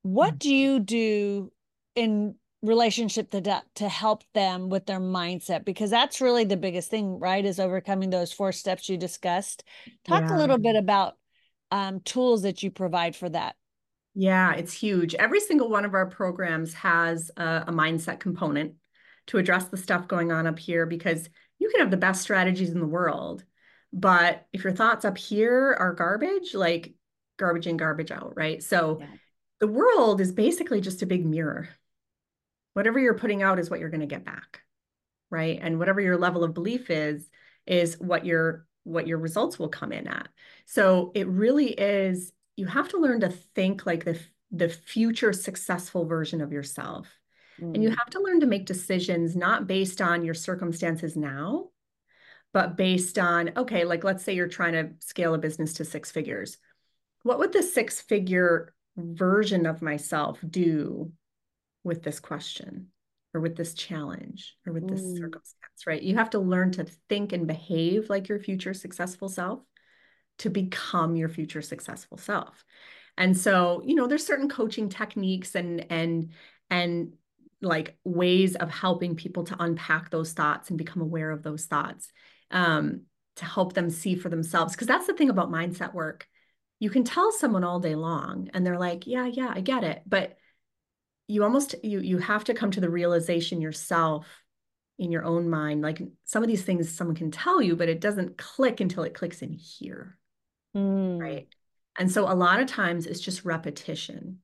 what 0.02 0.34
mm. 0.34 0.38
do 0.38 0.54
you 0.54 0.80
do 0.80 1.52
in 1.94 2.34
relationship 2.62 3.30
to 3.30 3.62
to 3.74 3.88
help 3.88 4.24
them 4.32 4.68
with 4.68 4.86
their 4.86 5.00
mindset 5.00 5.64
because 5.64 5.90
that's 5.90 6.20
really 6.20 6.44
the 6.44 6.56
biggest 6.56 6.90
thing 6.90 7.18
right 7.18 7.44
is 7.44 7.60
overcoming 7.60 8.10
those 8.10 8.32
four 8.32 8.50
steps 8.50 8.88
you 8.88 8.96
discussed 8.96 9.62
talk 10.04 10.22
yeah. 10.22 10.36
a 10.36 10.38
little 10.38 10.58
bit 10.58 10.74
about 10.74 11.16
um, 11.70 12.00
tools 12.00 12.42
that 12.42 12.62
you 12.62 12.70
provide 12.70 13.16
for 13.16 13.28
that 13.28 13.56
yeah, 14.18 14.54
it's 14.54 14.72
huge. 14.72 15.14
Every 15.14 15.40
single 15.40 15.68
one 15.68 15.84
of 15.84 15.92
our 15.92 16.06
programs 16.06 16.72
has 16.72 17.30
a, 17.36 17.64
a, 17.66 17.72
mindset 17.72 18.18
component 18.18 18.72
to 19.26 19.36
address 19.36 19.66
the 19.66 19.76
stuff 19.76 20.08
going 20.08 20.32
on 20.32 20.46
up 20.46 20.58
here 20.58 20.86
because 20.86 21.28
you 21.58 21.68
can 21.68 21.80
have 21.80 21.90
the 21.90 21.98
best 21.98 22.22
strategies 22.22 22.70
in 22.70 22.80
the 22.80 22.86
world. 22.86 23.44
But 23.92 24.46
if 24.54 24.64
your 24.64 24.72
thoughts 24.72 25.04
up 25.04 25.18
here 25.18 25.76
are 25.78 25.92
garbage, 25.92 26.54
like 26.54 26.94
garbage 27.38 27.66
in, 27.66 27.76
garbage 27.76 28.10
out, 28.10 28.32
right? 28.36 28.62
So 28.62 29.00
yeah. 29.00 29.06
the 29.60 29.68
world 29.68 30.22
is 30.22 30.32
basically 30.32 30.80
just 30.80 31.02
a 31.02 31.06
big 31.06 31.26
mirror. 31.26 31.68
Whatever 32.72 32.98
you're 32.98 33.18
putting 33.18 33.42
out 33.42 33.58
is 33.58 33.68
what 33.68 33.80
you're 33.80 33.90
going 33.90 34.00
to 34.00 34.06
get 34.06 34.24
back, 34.24 34.62
right? 35.28 35.58
And 35.60 35.78
whatever 35.78 36.00
your 36.00 36.16
level 36.16 36.42
of 36.42 36.54
belief 36.54 36.88
is, 36.88 37.28
is 37.66 38.00
what 38.00 38.24
your 38.24 38.66
what 38.86 39.06
your 39.06 39.18
results 39.18 39.58
will 39.58 39.68
come 39.68 39.92
in 39.92 40.06
at. 40.06 40.28
So 40.64 41.10
it 41.14 41.26
really 41.26 41.70
is 41.70 42.32
you 42.56 42.66
have 42.66 42.88
to 42.90 42.98
learn 42.98 43.20
to 43.20 43.28
think 43.28 43.84
like 43.84 44.04
the 44.04 44.18
the 44.52 44.68
future 44.68 45.32
successful 45.32 46.06
version 46.06 46.40
of 46.40 46.52
yourself. 46.52 47.08
Mm. 47.60 47.74
And 47.74 47.82
you 47.82 47.90
mm. 47.90 47.98
have 47.98 48.10
to 48.10 48.20
learn 48.20 48.40
to 48.40 48.46
make 48.46 48.64
decisions 48.64 49.34
not 49.34 49.66
based 49.66 50.00
on 50.00 50.24
your 50.24 50.34
circumstances 50.34 51.16
now, 51.16 51.70
but 52.52 52.76
based 52.76 53.18
on, 53.18 53.50
okay, 53.56 53.84
like 53.84 54.04
let's 54.04 54.22
say 54.22 54.34
you're 54.34 54.46
trying 54.46 54.72
to 54.74 54.90
scale 55.00 55.34
a 55.34 55.38
business 55.38 55.74
to 55.74 55.84
six 55.84 56.12
figures. 56.12 56.58
What 57.24 57.40
would 57.40 57.52
the 57.52 57.62
six 57.62 58.00
figure 58.00 58.72
version 58.96 59.66
of 59.66 59.82
myself 59.82 60.38
do 60.48 61.12
with 61.82 62.02
this 62.02 62.20
question 62.20 62.88
or 63.34 63.40
with 63.40 63.56
this 63.56 63.74
challenge 63.74 64.56
or 64.64 64.72
with 64.72 64.88
this 64.88 65.02
mm. 65.02 65.18
circumstance, 65.18 65.55
right? 65.84 66.00
You 66.00 66.14
have 66.16 66.30
to 66.30 66.38
learn 66.38 66.70
to 66.72 66.84
think 67.08 67.32
and 67.32 67.46
behave 67.46 68.08
like 68.08 68.28
your 68.28 68.38
future 68.38 68.74
successful 68.74 69.28
self 69.28 69.60
to 70.38 70.50
become 70.50 71.16
your 71.16 71.28
future 71.28 71.62
successful 71.62 72.18
self. 72.18 72.64
And 73.18 73.36
so, 73.36 73.82
you 73.84 73.94
know, 73.94 74.06
there's 74.06 74.26
certain 74.26 74.48
coaching 74.48 74.88
techniques 74.88 75.54
and 75.54 75.90
and 75.90 76.30
and 76.70 77.14
like 77.62 77.96
ways 78.04 78.54
of 78.54 78.70
helping 78.70 79.16
people 79.16 79.44
to 79.44 79.56
unpack 79.58 80.10
those 80.10 80.32
thoughts 80.32 80.68
and 80.68 80.78
become 80.78 81.02
aware 81.02 81.30
of 81.30 81.42
those 81.42 81.64
thoughts 81.64 82.12
um, 82.50 83.02
to 83.36 83.44
help 83.44 83.72
them 83.72 83.88
see 83.88 84.14
for 84.14 84.28
themselves. 84.28 84.74
Because 84.74 84.86
that's 84.86 85.06
the 85.06 85.14
thing 85.14 85.30
about 85.30 85.50
mindset 85.50 85.94
work. 85.94 86.26
You 86.78 86.90
can 86.90 87.04
tell 87.04 87.32
someone 87.32 87.64
all 87.64 87.80
day 87.80 87.94
long 87.94 88.50
and 88.52 88.64
they're 88.66 88.78
like, 88.78 89.06
yeah, 89.06 89.26
yeah, 89.26 89.50
I 89.54 89.62
get 89.62 89.84
it. 89.84 90.02
But 90.06 90.36
you 91.28 91.42
almost 91.42 91.74
you 91.82 92.00
you 92.00 92.18
have 92.18 92.44
to 92.44 92.54
come 92.54 92.70
to 92.70 92.80
the 92.80 92.90
realization 92.90 93.60
yourself 93.60 94.26
in 94.98 95.12
your 95.12 95.24
own 95.24 95.48
mind. 95.48 95.82
Like 95.82 96.00
some 96.24 96.42
of 96.42 96.48
these 96.48 96.62
things 96.62 96.90
someone 96.90 97.16
can 97.16 97.30
tell 97.30 97.60
you, 97.60 97.76
but 97.76 97.88
it 97.88 98.00
doesn't 98.00 98.38
click 98.38 98.80
until 98.80 99.02
it 99.02 99.14
clicks 99.14 99.42
in 99.42 99.52
here. 99.52 100.18
Mm. 100.76 101.20
right? 101.20 101.48
And 101.98 102.10
so 102.12 102.30
a 102.30 102.34
lot 102.34 102.60
of 102.60 102.66
times 102.66 103.06
it's 103.06 103.20
just 103.20 103.44
repetition. 103.44 104.38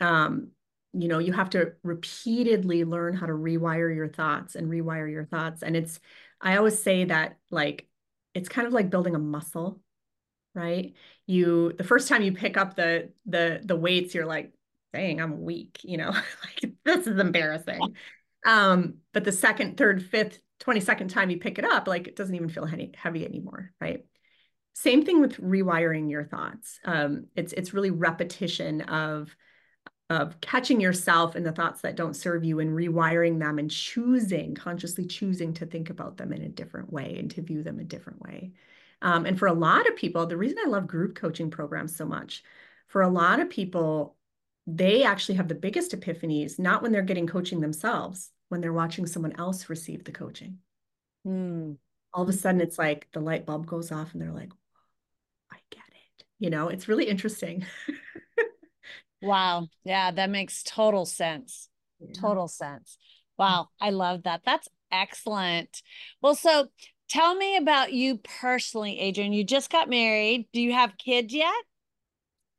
Um, 0.00 0.48
you 0.94 1.06
know 1.06 1.18
you 1.18 1.34
have 1.34 1.50
to 1.50 1.72
repeatedly 1.82 2.82
learn 2.84 3.14
how 3.14 3.26
to 3.26 3.32
rewire 3.32 3.94
your 3.94 4.08
thoughts 4.08 4.54
and 4.54 4.70
rewire 4.70 5.10
your 5.10 5.26
thoughts. 5.26 5.62
And 5.62 5.76
it's 5.76 6.00
i 6.40 6.56
always 6.56 6.82
say 6.82 7.04
that 7.04 7.36
like 7.50 7.86
it's 8.32 8.48
kind 8.48 8.66
of 8.66 8.72
like 8.72 8.90
building 8.90 9.14
a 9.14 9.18
muscle 9.18 9.80
right? 10.54 10.94
You 11.26 11.72
the 11.72 11.84
first 11.84 12.08
time 12.08 12.22
you 12.22 12.32
pick 12.32 12.56
up 12.56 12.74
the 12.74 13.10
the 13.26 13.60
the 13.62 13.76
weights 13.76 14.14
you're 14.14 14.26
like 14.26 14.52
dang 14.92 15.20
i'm 15.20 15.42
weak 15.42 15.80
you 15.82 15.96
know? 15.96 16.10
Like 16.42 16.72
this 16.84 17.06
is 17.06 17.18
embarrassing 17.18 17.80
um 18.46 18.94
but 19.12 19.24
the 19.24 19.32
second 19.32 19.76
third 19.76 20.02
fifth 20.02 20.38
22nd 20.60 21.08
time 21.08 21.30
you 21.30 21.38
pick 21.38 21.58
it 21.58 21.64
up 21.64 21.86
like 21.86 22.08
it 22.08 22.16
doesn't 22.16 22.34
even 22.34 22.48
feel 22.48 22.66
heavy, 22.66 22.92
heavy 22.96 23.24
anymore 23.24 23.72
right 23.80 24.04
same 24.78 25.04
thing 25.04 25.20
with 25.20 25.38
rewiring 25.38 26.08
your 26.08 26.22
thoughts. 26.22 26.78
Um, 26.84 27.26
it's 27.34 27.52
it's 27.52 27.74
really 27.74 27.90
repetition 27.90 28.82
of 28.82 29.34
of 30.08 30.40
catching 30.40 30.80
yourself 30.80 31.34
in 31.34 31.42
the 31.42 31.50
thoughts 31.50 31.80
that 31.80 31.96
don't 31.96 32.14
serve 32.14 32.44
you 32.44 32.60
and 32.60 32.70
rewiring 32.70 33.40
them 33.40 33.58
and 33.58 33.70
choosing 33.70 34.54
consciously 34.54 35.04
choosing 35.04 35.52
to 35.54 35.66
think 35.66 35.90
about 35.90 36.16
them 36.16 36.32
in 36.32 36.42
a 36.42 36.48
different 36.48 36.92
way 36.92 37.16
and 37.18 37.28
to 37.32 37.42
view 37.42 37.64
them 37.64 37.80
a 37.80 37.84
different 37.84 38.20
way. 38.22 38.52
Um, 39.02 39.26
and 39.26 39.36
for 39.36 39.48
a 39.48 39.52
lot 39.52 39.88
of 39.88 39.96
people, 39.96 40.26
the 40.26 40.36
reason 40.36 40.58
I 40.64 40.68
love 40.68 40.86
group 40.86 41.16
coaching 41.16 41.50
programs 41.50 41.96
so 41.96 42.06
much, 42.06 42.44
for 42.86 43.02
a 43.02 43.08
lot 43.08 43.40
of 43.40 43.50
people, 43.50 44.16
they 44.70 45.02
actually 45.02 45.36
have 45.36 45.48
the 45.48 45.54
biggest 45.54 45.92
epiphanies 45.92 46.58
not 46.58 46.82
when 46.82 46.92
they're 46.92 47.00
getting 47.00 47.26
coaching 47.26 47.60
themselves, 47.60 48.30
when 48.50 48.60
they're 48.60 48.72
watching 48.72 49.06
someone 49.06 49.34
else 49.38 49.70
receive 49.70 50.04
the 50.04 50.12
coaching. 50.12 50.58
Mm. 51.26 51.78
All 52.12 52.22
of 52.22 52.28
a 52.28 52.34
sudden, 52.34 52.60
it's 52.60 52.78
like 52.78 53.08
the 53.12 53.20
light 53.20 53.46
bulb 53.46 53.66
goes 53.66 53.90
off 53.90 54.12
and 54.12 54.20
they're 54.20 54.30
like, 54.30 54.50
I 55.50 55.56
get 55.70 55.84
it. 55.88 56.24
You 56.38 56.50
know, 56.50 56.68
it's 56.68 56.86
really 56.86 57.06
interesting. 57.06 57.64
wow. 59.22 59.68
Yeah, 59.84 60.10
that 60.10 60.28
makes 60.28 60.62
total 60.62 61.06
sense. 61.06 61.70
Yeah. 61.98 62.12
Total 62.20 62.46
sense. 62.46 62.98
Wow. 63.38 63.68
I 63.80 63.88
love 63.88 64.24
that. 64.24 64.42
That's 64.44 64.68
excellent. 64.92 65.80
Well, 66.20 66.34
so 66.34 66.68
tell 67.08 67.34
me 67.34 67.56
about 67.56 67.94
you 67.94 68.18
personally, 68.18 69.00
Adrienne. 69.00 69.32
You 69.32 69.44
just 69.44 69.70
got 69.70 69.88
married. 69.88 70.46
Do 70.52 70.60
you 70.60 70.74
have 70.74 70.98
kids 70.98 71.32
yet? 71.32 71.54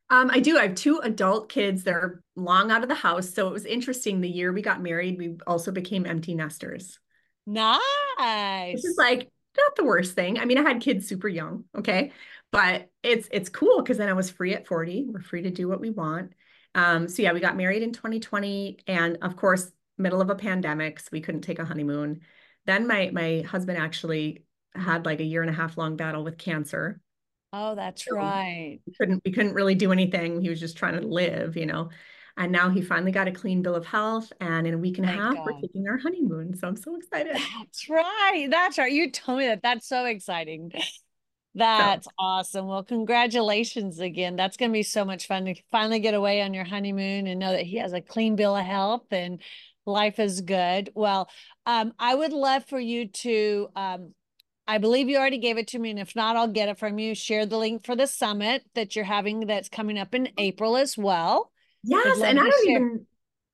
Um, 0.09 0.31
I 0.31 0.39
do. 0.39 0.57
I 0.57 0.63
have 0.63 0.75
two 0.75 0.99
adult 0.99 1.49
kids. 1.49 1.83
They're 1.83 2.21
long 2.35 2.71
out 2.71 2.81
of 2.81 2.89
the 2.89 2.95
house. 2.95 3.29
So 3.29 3.47
it 3.47 3.53
was 3.53 3.65
interesting. 3.65 4.21
The 4.21 4.29
year 4.29 4.51
we 4.51 4.61
got 4.61 4.81
married, 4.81 5.17
we 5.17 5.37
also 5.45 5.71
became 5.71 6.05
empty 6.05 6.33
nesters. 6.33 6.99
Nice. 7.45 8.75
Which 8.75 8.85
is 8.85 8.97
like 8.97 9.29
not 9.57 9.75
the 9.75 9.83
worst 9.83 10.15
thing. 10.15 10.39
I 10.39 10.45
mean, 10.45 10.57
I 10.57 10.61
had 10.61 10.81
kids 10.81 11.07
super 11.07 11.27
young, 11.27 11.65
okay, 11.77 12.11
but 12.51 12.89
it's 13.03 13.27
it's 13.31 13.49
cool 13.49 13.81
because 13.81 13.97
then 13.97 14.09
I 14.09 14.13
was 14.13 14.29
free 14.29 14.53
at 14.53 14.67
40. 14.67 15.07
We're 15.09 15.21
free 15.21 15.43
to 15.43 15.51
do 15.51 15.67
what 15.67 15.79
we 15.79 15.89
want. 15.89 16.33
Um, 16.75 17.07
so 17.07 17.21
yeah, 17.21 17.33
we 17.33 17.39
got 17.39 17.57
married 17.57 17.83
in 17.83 17.91
2020, 17.91 18.79
and 18.87 19.17
of 19.21 19.35
course, 19.35 19.71
middle 19.97 20.21
of 20.21 20.29
a 20.29 20.35
pandemic, 20.35 20.99
so 20.99 21.09
we 21.11 21.21
couldn't 21.21 21.41
take 21.41 21.59
a 21.59 21.65
honeymoon. 21.65 22.21
Then 22.65 22.87
my 22.87 23.09
my 23.11 23.43
husband 23.47 23.77
actually 23.77 24.45
had 24.75 25.05
like 25.05 25.19
a 25.19 25.23
year 25.23 25.41
and 25.41 25.49
a 25.49 25.53
half 25.53 25.77
long 25.77 25.95
battle 25.95 26.23
with 26.23 26.37
cancer. 26.37 27.01
Oh, 27.51 27.75
that's 27.75 28.05
so 28.05 28.15
right. 28.15 28.79
We 28.85 28.93
couldn't 28.93 29.21
we 29.25 29.31
couldn't 29.31 29.53
really 29.53 29.75
do 29.75 29.91
anything. 29.91 30.41
He 30.41 30.49
was 30.49 30.59
just 30.59 30.77
trying 30.77 30.99
to 30.99 31.07
live, 31.07 31.57
you 31.57 31.65
know. 31.65 31.89
And 32.37 32.51
now 32.53 32.69
he 32.69 32.81
finally 32.81 33.11
got 33.11 33.27
a 33.27 33.31
clean 33.31 33.61
bill 33.61 33.75
of 33.75 33.85
health. 33.85 34.31
And 34.39 34.65
in 34.65 34.73
a 34.73 34.77
week 34.77 34.97
and 34.97 35.07
Thank 35.07 35.19
a 35.19 35.23
half, 35.23 35.35
God. 35.35 35.45
we're 35.45 35.61
taking 35.61 35.87
our 35.87 35.97
honeymoon. 35.97 36.55
So 36.55 36.67
I'm 36.67 36.77
so 36.77 36.95
excited. 36.95 37.35
That's 37.35 37.89
right. 37.89 38.47
That's 38.49 38.77
right. 38.77 38.91
You 38.91 39.11
told 39.11 39.39
me 39.39 39.47
that. 39.47 39.61
That's 39.61 39.87
so 39.87 40.05
exciting. 40.05 40.71
That's 41.55 42.05
so. 42.05 42.11
awesome. 42.17 42.67
Well, 42.67 42.83
congratulations 42.83 43.99
again. 43.99 44.35
That's 44.35 44.55
going 44.55 44.71
to 44.71 44.73
be 44.73 44.83
so 44.83 45.03
much 45.03 45.27
fun 45.27 45.45
to 45.45 45.55
finally 45.71 45.99
get 45.99 46.13
away 46.13 46.41
on 46.41 46.53
your 46.53 46.63
honeymoon 46.63 47.27
and 47.27 47.39
know 47.39 47.51
that 47.51 47.65
he 47.65 47.77
has 47.77 47.91
a 47.91 48.01
clean 48.01 48.35
bill 48.35 48.55
of 48.55 48.65
health 48.65 49.11
and 49.11 49.41
life 49.85 50.19
is 50.19 50.41
good. 50.41 50.91
Well, 50.95 51.29
um, 51.65 51.93
I 51.99 52.15
would 52.15 52.31
love 52.31 52.65
for 52.69 52.79
you 52.79 53.07
to 53.07 53.67
um, 53.75 54.13
I 54.69 54.77
believe 54.77 55.09
you 55.09 55.17
already 55.17 55.39
gave 55.39 55.57
it 55.57 55.69
to 55.69 55.79
me. 55.79 55.89
And 55.89 55.97
if 55.97 56.15
not, 56.15 56.35
I'll 56.35 56.47
get 56.47 56.69
it 56.69 56.77
from 56.77 56.99
you. 56.99 57.15
Share 57.15 57.47
the 57.47 57.57
link 57.57 57.83
for 57.83 57.95
the 57.95 58.05
summit 58.05 58.63
that 58.75 58.95
you're 58.95 59.03
having 59.03 59.47
that's 59.47 59.67
coming 59.67 59.97
up 59.97 60.13
in 60.13 60.27
oh. 60.27 60.31
April 60.37 60.77
as 60.77 60.95
well. 60.95 61.51
Yes. 61.83 62.21
And 62.21 62.39
I 62.39 62.43
don't 62.43 62.65
share. 62.65 62.75
even 62.75 63.05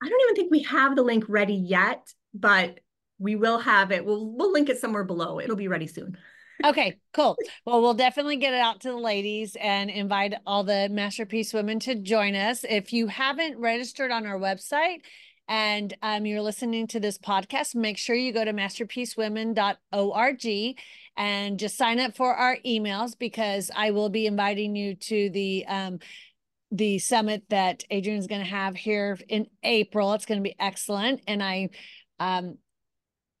I 0.02 0.08
don't 0.10 0.20
even 0.24 0.34
think 0.34 0.50
we 0.50 0.62
have 0.64 0.94
the 0.94 1.02
link 1.02 1.24
ready 1.26 1.54
yet, 1.54 2.12
but 2.34 2.80
we 3.18 3.34
will 3.34 3.58
have 3.58 3.92
it. 3.92 4.04
We'll 4.04 4.30
we'll 4.30 4.52
link 4.52 4.68
it 4.68 4.78
somewhere 4.78 5.04
below. 5.04 5.40
It'll 5.40 5.56
be 5.56 5.68
ready 5.68 5.86
soon. 5.86 6.18
okay, 6.62 6.98
cool. 7.14 7.38
Well, 7.64 7.80
we'll 7.80 7.94
definitely 7.94 8.36
get 8.36 8.52
it 8.52 8.60
out 8.60 8.82
to 8.82 8.88
the 8.90 8.98
ladies 8.98 9.56
and 9.58 9.88
invite 9.88 10.34
all 10.46 10.64
the 10.64 10.90
Masterpiece 10.90 11.54
women 11.54 11.80
to 11.80 11.94
join 11.94 12.34
us. 12.34 12.62
If 12.62 12.92
you 12.92 13.06
haven't 13.06 13.58
registered 13.58 14.10
on 14.10 14.26
our 14.26 14.38
website, 14.38 14.98
and 15.48 15.96
um, 16.02 16.26
you're 16.26 16.42
listening 16.42 16.86
to 16.88 16.98
this 17.00 17.16
podcast, 17.18 17.74
make 17.74 17.98
sure 17.98 18.16
you 18.16 18.32
go 18.32 18.44
to 18.44 18.52
masterpiecewomen.org 18.52 20.78
and 21.16 21.58
just 21.58 21.76
sign 21.76 21.98
up 22.00 22.16
for 22.16 22.34
our 22.34 22.56
emails 22.66 23.18
because 23.18 23.70
I 23.74 23.92
will 23.92 24.08
be 24.08 24.26
inviting 24.26 24.76
you 24.76 24.94
to 24.94 25.30
the 25.30 25.66
um, 25.66 25.98
the 26.72 26.98
summit 26.98 27.44
that 27.48 27.84
Adrienne 27.92 28.18
is 28.18 28.26
going 28.26 28.42
to 28.42 28.50
have 28.50 28.74
here 28.74 29.16
in 29.28 29.46
April. 29.62 30.14
It's 30.14 30.26
going 30.26 30.40
to 30.40 30.48
be 30.48 30.56
excellent, 30.58 31.20
and 31.26 31.42
I 31.42 31.70
um, 32.18 32.58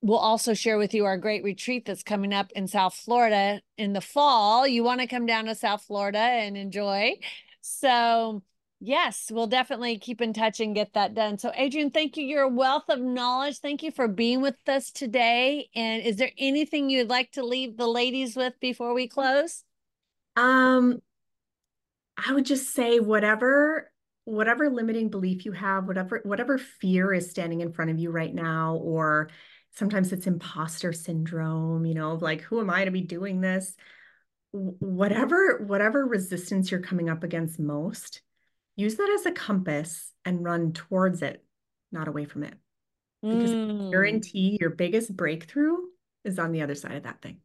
will 0.00 0.18
also 0.18 0.54
share 0.54 0.78
with 0.78 0.94
you 0.94 1.04
our 1.04 1.18
great 1.18 1.42
retreat 1.42 1.84
that's 1.84 2.04
coming 2.04 2.32
up 2.32 2.52
in 2.52 2.68
South 2.68 2.94
Florida 2.94 3.60
in 3.76 3.92
the 3.92 4.00
fall. 4.00 4.66
You 4.66 4.84
want 4.84 5.00
to 5.00 5.06
come 5.06 5.26
down 5.26 5.46
to 5.46 5.54
South 5.54 5.82
Florida 5.82 6.18
and 6.18 6.56
enjoy. 6.56 7.18
So 7.62 8.42
Yes, 8.80 9.30
we'll 9.32 9.46
definitely 9.46 9.98
keep 9.98 10.20
in 10.20 10.34
touch 10.34 10.60
and 10.60 10.74
get 10.74 10.92
that 10.92 11.14
done. 11.14 11.38
So, 11.38 11.50
Adrienne, 11.50 11.90
thank 11.90 12.16
you. 12.16 12.24
You're 12.24 12.42
a 12.42 12.48
wealth 12.48 12.84
of 12.90 13.00
knowledge. 13.00 13.58
Thank 13.58 13.82
you 13.82 13.90
for 13.90 14.06
being 14.06 14.42
with 14.42 14.56
us 14.68 14.90
today. 14.90 15.70
And 15.74 16.02
is 16.02 16.16
there 16.16 16.30
anything 16.36 16.90
you'd 16.90 17.08
like 17.08 17.32
to 17.32 17.42
leave 17.42 17.78
the 17.78 17.86
ladies 17.86 18.36
with 18.36 18.52
before 18.60 18.92
we 18.92 19.08
close? 19.08 19.64
Um, 20.36 21.00
I 22.16 22.34
would 22.34 22.44
just 22.44 22.74
say 22.74 23.00
whatever 23.00 23.90
whatever 24.26 24.68
limiting 24.68 25.08
belief 25.08 25.44
you 25.44 25.52
have, 25.52 25.86
whatever 25.86 26.20
whatever 26.24 26.58
fear 26.58 27.14
is 27.14 27.30
standing 27.30 27.62
in 27.62 27.72
front 27.72 27.90
of 27.90 27.98
you 27.98 28.10
right 28.10 28.34
now, 28.34 28.74
or 28.82 29.30
sometimes 29.74 30.12
it's 30.12 30.26
imposter 30.26 30.92
syndrome, 30.92 31.86
you 31.86 31.94
know, 31.94 32.14
like, 32.14 32.42
who 32.42 32.60
am 32.60 32.68
I 32.68 32.84
to 32.84 32.90
be 32.90 33.02
doing 33.02 33.40
this? 33.40 33.74
Whatever 34.52 35.64
whatever 35.64 36.04
resistance 36.04 36.70
you're 36.70 36.80
coming 36.80 37.08
up 37.08 37.24
against 37.24 37.58
most 37.58 38.20
use 38.76 38.96
that 38.96 39.10
as 39.10 39.26
a 39.26 39.32
compass 39.32 40.12
and 40.24 40.44
run 40.44 40.72
towards 40.72 41.22
it, 41.22 41.44
not 41.90 42.08
away 42.08 42.24
from 42.24 42.44
it. 42.44 42.54
Because 43.22 43.50
mm. 43.50 43.90
guarantee 43.90 44.58
your 44.60 44.70
biggest 44.70 45.16
breakthrough 45.16 45.76
is 46.24 46.38
on 46.38 46.52
the 46.52 46.62
other 46.62 46.74
side 46.74 46.96
of 46.96 47.02
that 47.04 47.22
thing. 47.22 47.38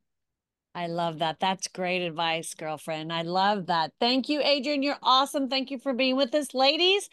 I 0.74 0.88
love 0.88 1.20
that. 1.20 1.40
That's 1.40 1.68
great 1.68 2.02
advice, 2.02 2.54
girlfriend. 2.54 3.12
I 3.12 3.24
love 3.24 3.68
that. 3.68 3.92
Thank 4.00 4.30
you, 4.30 4.42
Adrienne. 4.42 4.84
You're 4.84 4.98
awesome. 5.02 5.50
Thank 5.50 5.72
you 5.72 5.80
for 5.80 5.94
being 5.94 6.16
with 6.16 6.34
us, 6.34 6.54
ladies. 6.54 7.10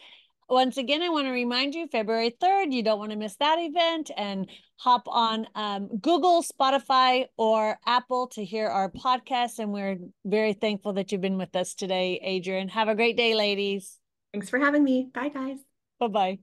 Once 0.49 0.77
again, 0.77 1.01
I 1.01 1.09
want 1.09 1.27
to 1.27 1.31
remind 1.31 1.75
you 1.75 1.87
February 1.87 2.35
3rd, 2.41 2.71
you 2.71 2.81
don't 2.81 2.97
want 2.97 3.11
to 3.11 3.17
miss 3.17 3.35
that 3.35 3.59
event 3.59 4.09
and 4.17 4.49
hop 4.77 5.03
on 5.07 5.45
um, 5.53 5.89
Google, 5.99 6.41
Spotify, 6.41 7.25
or 7.37 7.77
Apple 7.85 8.27
to 8.29 8.43
hear 8.43 8.67
our 8.67 8.89
podcast. 8.89 9.59
And 9.59 9.71
we're 9.71 9.97
very 10.25 10.53
thankful 10.53 10.93
that 10.93 11.11
you've 11.11 11.21
been 11.21 11.37
with 11.37 11.55
us 11.55 11.75
today, 11.75 12.19
Adrienne. 12.25 12.69
Have 12.69 12.87
a 12.87 12.95
great 12.95 13.15
day, 13.15 13.35
ladies. 13.35 13.98
Thanks 14.33 14.49
for 14.49 14.59
having 14.59 14.83
me. 14.83 15.09
Bye, 15.13 15.29
guys. 15.29 15.59
Bye 15.99 16.07
bye. 16.07 16.39